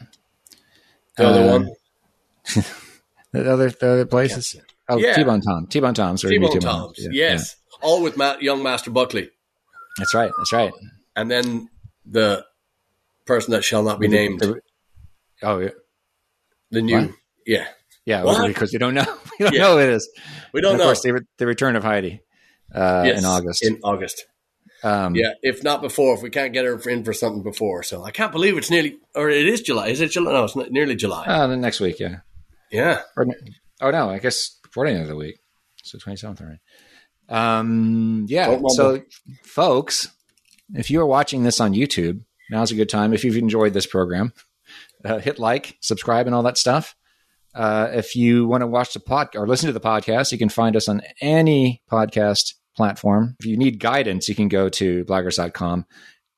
[1.17, 1.69] the other one,
[3.31, 4.55] the other the other places.
[4.87, 5.15] Oh, yeah.
[5.15, 7.09] T-Bone Tom, T-Bone Tom's, T-Bone, T-Bone Tom's, yeah.
[7.11, 7.87] yes, yeah.
[7.87, 9.31] all with Ma- young Master Buckley.
[9.97, 10.31] That's right.
[10.37, 10.71] That's right.
[11.15, 11.69] And then
[12.05, 12.45] the
[13.25, 14.43] person that shall not be named.
[15.41, 15.69] Oh yeah,
[16.75, 17.11] the new what?
[17.45, 17.67] yeah.
[18.05, 19.05] Yeah, well, because you don't know.
[19.37, 19.61] We don't yeah.
[19.63, 20.09] know who it is.
[20.53, 20.91] We don't and of know.
[20.91, 22.21] Of course, the, the return of Heidi
[22.73, 23.65] uh, yes, in August.
[23.65, 24.25] In August.
[24.81, 28.03] Um, yeah, if not before, if we can't get her in for something before, so
[28.03, 29.87] I can't believe it's nearly, or it is July.
[29.87, 30.31] Is it July?
[30.31, 31.25] No, it's nearly July.
[31.25, 32.19] Uh, the next week, yeah,
[32.71, 33.01] yeah.
[33.17, 33.25] Or,
[33.81, 35.39] oh no, I guess before the end of the week,
[35.83, 36.59] so twenty seventh, right?
[37.27, 38.57] Um, yeah.
[38.69, 39.01] So,
[39.43, 40.07] folks,
[40.73, 43.13] if you are watching this on YouTube, now's a good time.
[43.13, 44.33] If you've enjoyed this program,
[45.05, 46.95] uh, hit like, subscribe, and all that stuff.
[47.53, 50.49] Uh, if you want to watch the pod or listen to the podcast, you can
[50.49, 53.35] find us on any podcast platform.
[53.39, 55.85] If you need guidance, you can go to blaggards.com,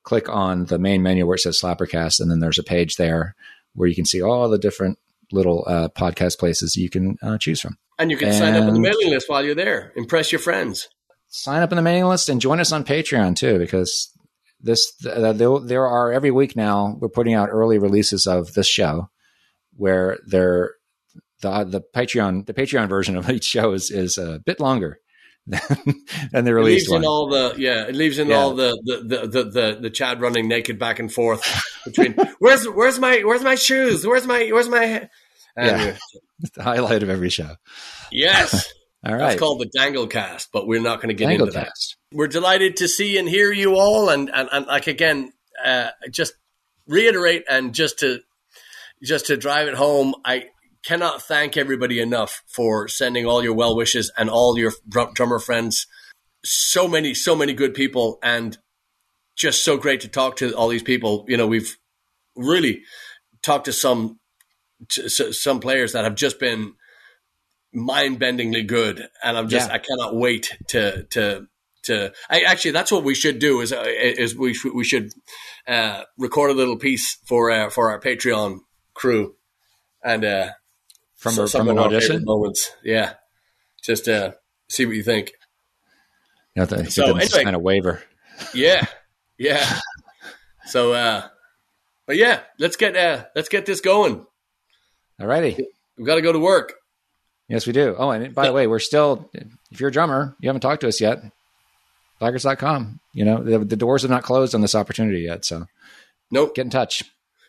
[0.04, 3.36] click on the main menu where it says Slappercast, and then there's a page there
[3.74, 5.00] where you can see all the different
[5.32, 7.78] little uh, podcast places you can uh, choose from.
[8.00, 9.92] And you can and sign up on the mailing list while you're there.
[9.96, 10.88] Impress your friends.
[11.30, 14.12] Sign up on the mailing list and join us on Patreon too, because
[14.62, 18.68] this uh, there, there are every week now we're putting out early releases of this
[18.68, 19.10] show
[19.76, 20.74] where they're
[21.42, 25.00] the the Patreon the Patreon version of each show is is a bit longer
[25.46, 27.02] than the release it leaves one.
[27.02, 28.36] in all the yeah it leaves in yeah.
[28.36, 31.42] all the the, the the the the Chad running naked back and forth
[31.86, 34.06] between where's where's my where's my shoes?
[34.06, 35.10] Where's my where's my
[35.56, 35.98] yeah.
[36.54, 37.56] The highlight of every show.
[38.12, 38.72] Yes
[39.06, 41.72] all right it's called the dangle cast but we're not going to get into that
[42.14, 45.32] we're delighted to see and hear you all and and, and like again
[45.64, 46.34] uh, just
[46.88, 48.20] reiterate and just to
[49.04, 50.46] just to drive it home I
[50.88, 55.86] cannot thank everybody enough for sending all your well wishes and all your drummer friends.
[56.46, 58.58] So many, so many good people, and
[59.36, 61.26] just so great to talk to all these people.
[61.28, 61.78] You know, we've
[62.38, 62.84] really
[63.44, 64.20] talked to some
[64.90, 66.74] to some players that have just been
[67.74, 69.76] mind-bendingly good, and I'm just yeah.
[69.76, 71.48] I cannot wait to to
[71.84, 72.14] to.
[72.30, 73.62] I, actually, that's what we should do.
[73.62, 75.12] Is uh, is we we should
[75.68, 78.60] uh, record a little piece for uh, for our Patreon
[78.94, 79.36] crew,
[80.04, 80.50] and uh,
[81.16, 82.72] from so, a, from an audition moments.
[82.84, 83.14] Yeah,
[83.84, 84.34] just uh,
[84.70, 85.32] see what you think.
[86.56, 88.02] You to so, anyway, kind of waiver.
[88.54, 88.86] Yeah,
[89.38, 89.80] yeah.
[90.66, 91.28] so, uh,
[92.08, 94.26] but yeah, let's get uh, let's get this going.
[95.20, 95.58] All righty,
[95.98, 96.74] we've got to go to work.
[97.48, 97.96] Yes, we do.
[97.98, 99.30] Oh, and by the way, we're still.
[99.72, 101.20] If you're a drummer, you haven't talked to us yet.
[102.22, 103.00] Blaggards.com.
[103.14, 105.66] You know the, the doors have not closed on this opportunity yet, so
[106.30, 106.56] nope.
[106.56, 107.04] Get in touch.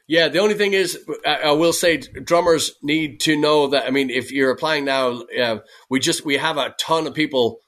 [0.07, 3.85] Yeah, the only thing is, I, will say, drummers need to know that.
[3.85, 5.59] I mean, if you're applying now, uh,
[5.91, 7.59] we just we have a ton of people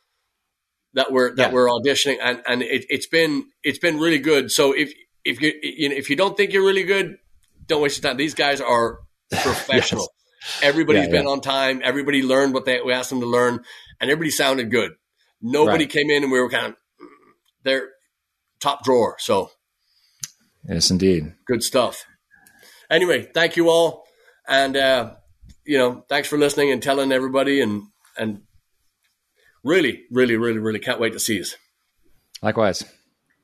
[0.94, 1.54] that we're that yeah.
[1.54, 4.50] we're auditioning, and and it, has been it's been really good.
[4.50, 4.92] So if
[5.24, 7.18] if you, you know, if you don't think you're really good,
[7.66, 8.16] don't waste your time.
[8.16, 9.00] These guys are
[9.30, 10.02] professional.
[10.02, 10.19] yes.
[10.62, 11.30] Everybody's yeah, been yeah.
[11.30, 11.80] on time.
[11.84, 13.60] Everybody learned what they we asked them to learn,
[14.00, 14.92] and everybody sounded good.
[15.42, 15.92] Nobody right.
[15.92, 16.76] came in and we were kind of
[17.62, 17.88] they're
[18.60, 19.16] top drawer.
[19.18, 19.50] So
[20.68, 22.04] yes, indeed, good stuff
[22.90, 24.04] anyway, thank you all,
[24.46, 25.12] and uh,
[25.64, 27.84] you know, thanks for listening and telling everybody, and
[28.18, 28.42] and
[29.64, 31.44] really, really, really, really can't wait to see you.
[32.42, 32.84] Likewise.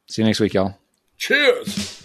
[0.08, 0.78] See you next week, y'all.
[1.16, 1.95] Cheers.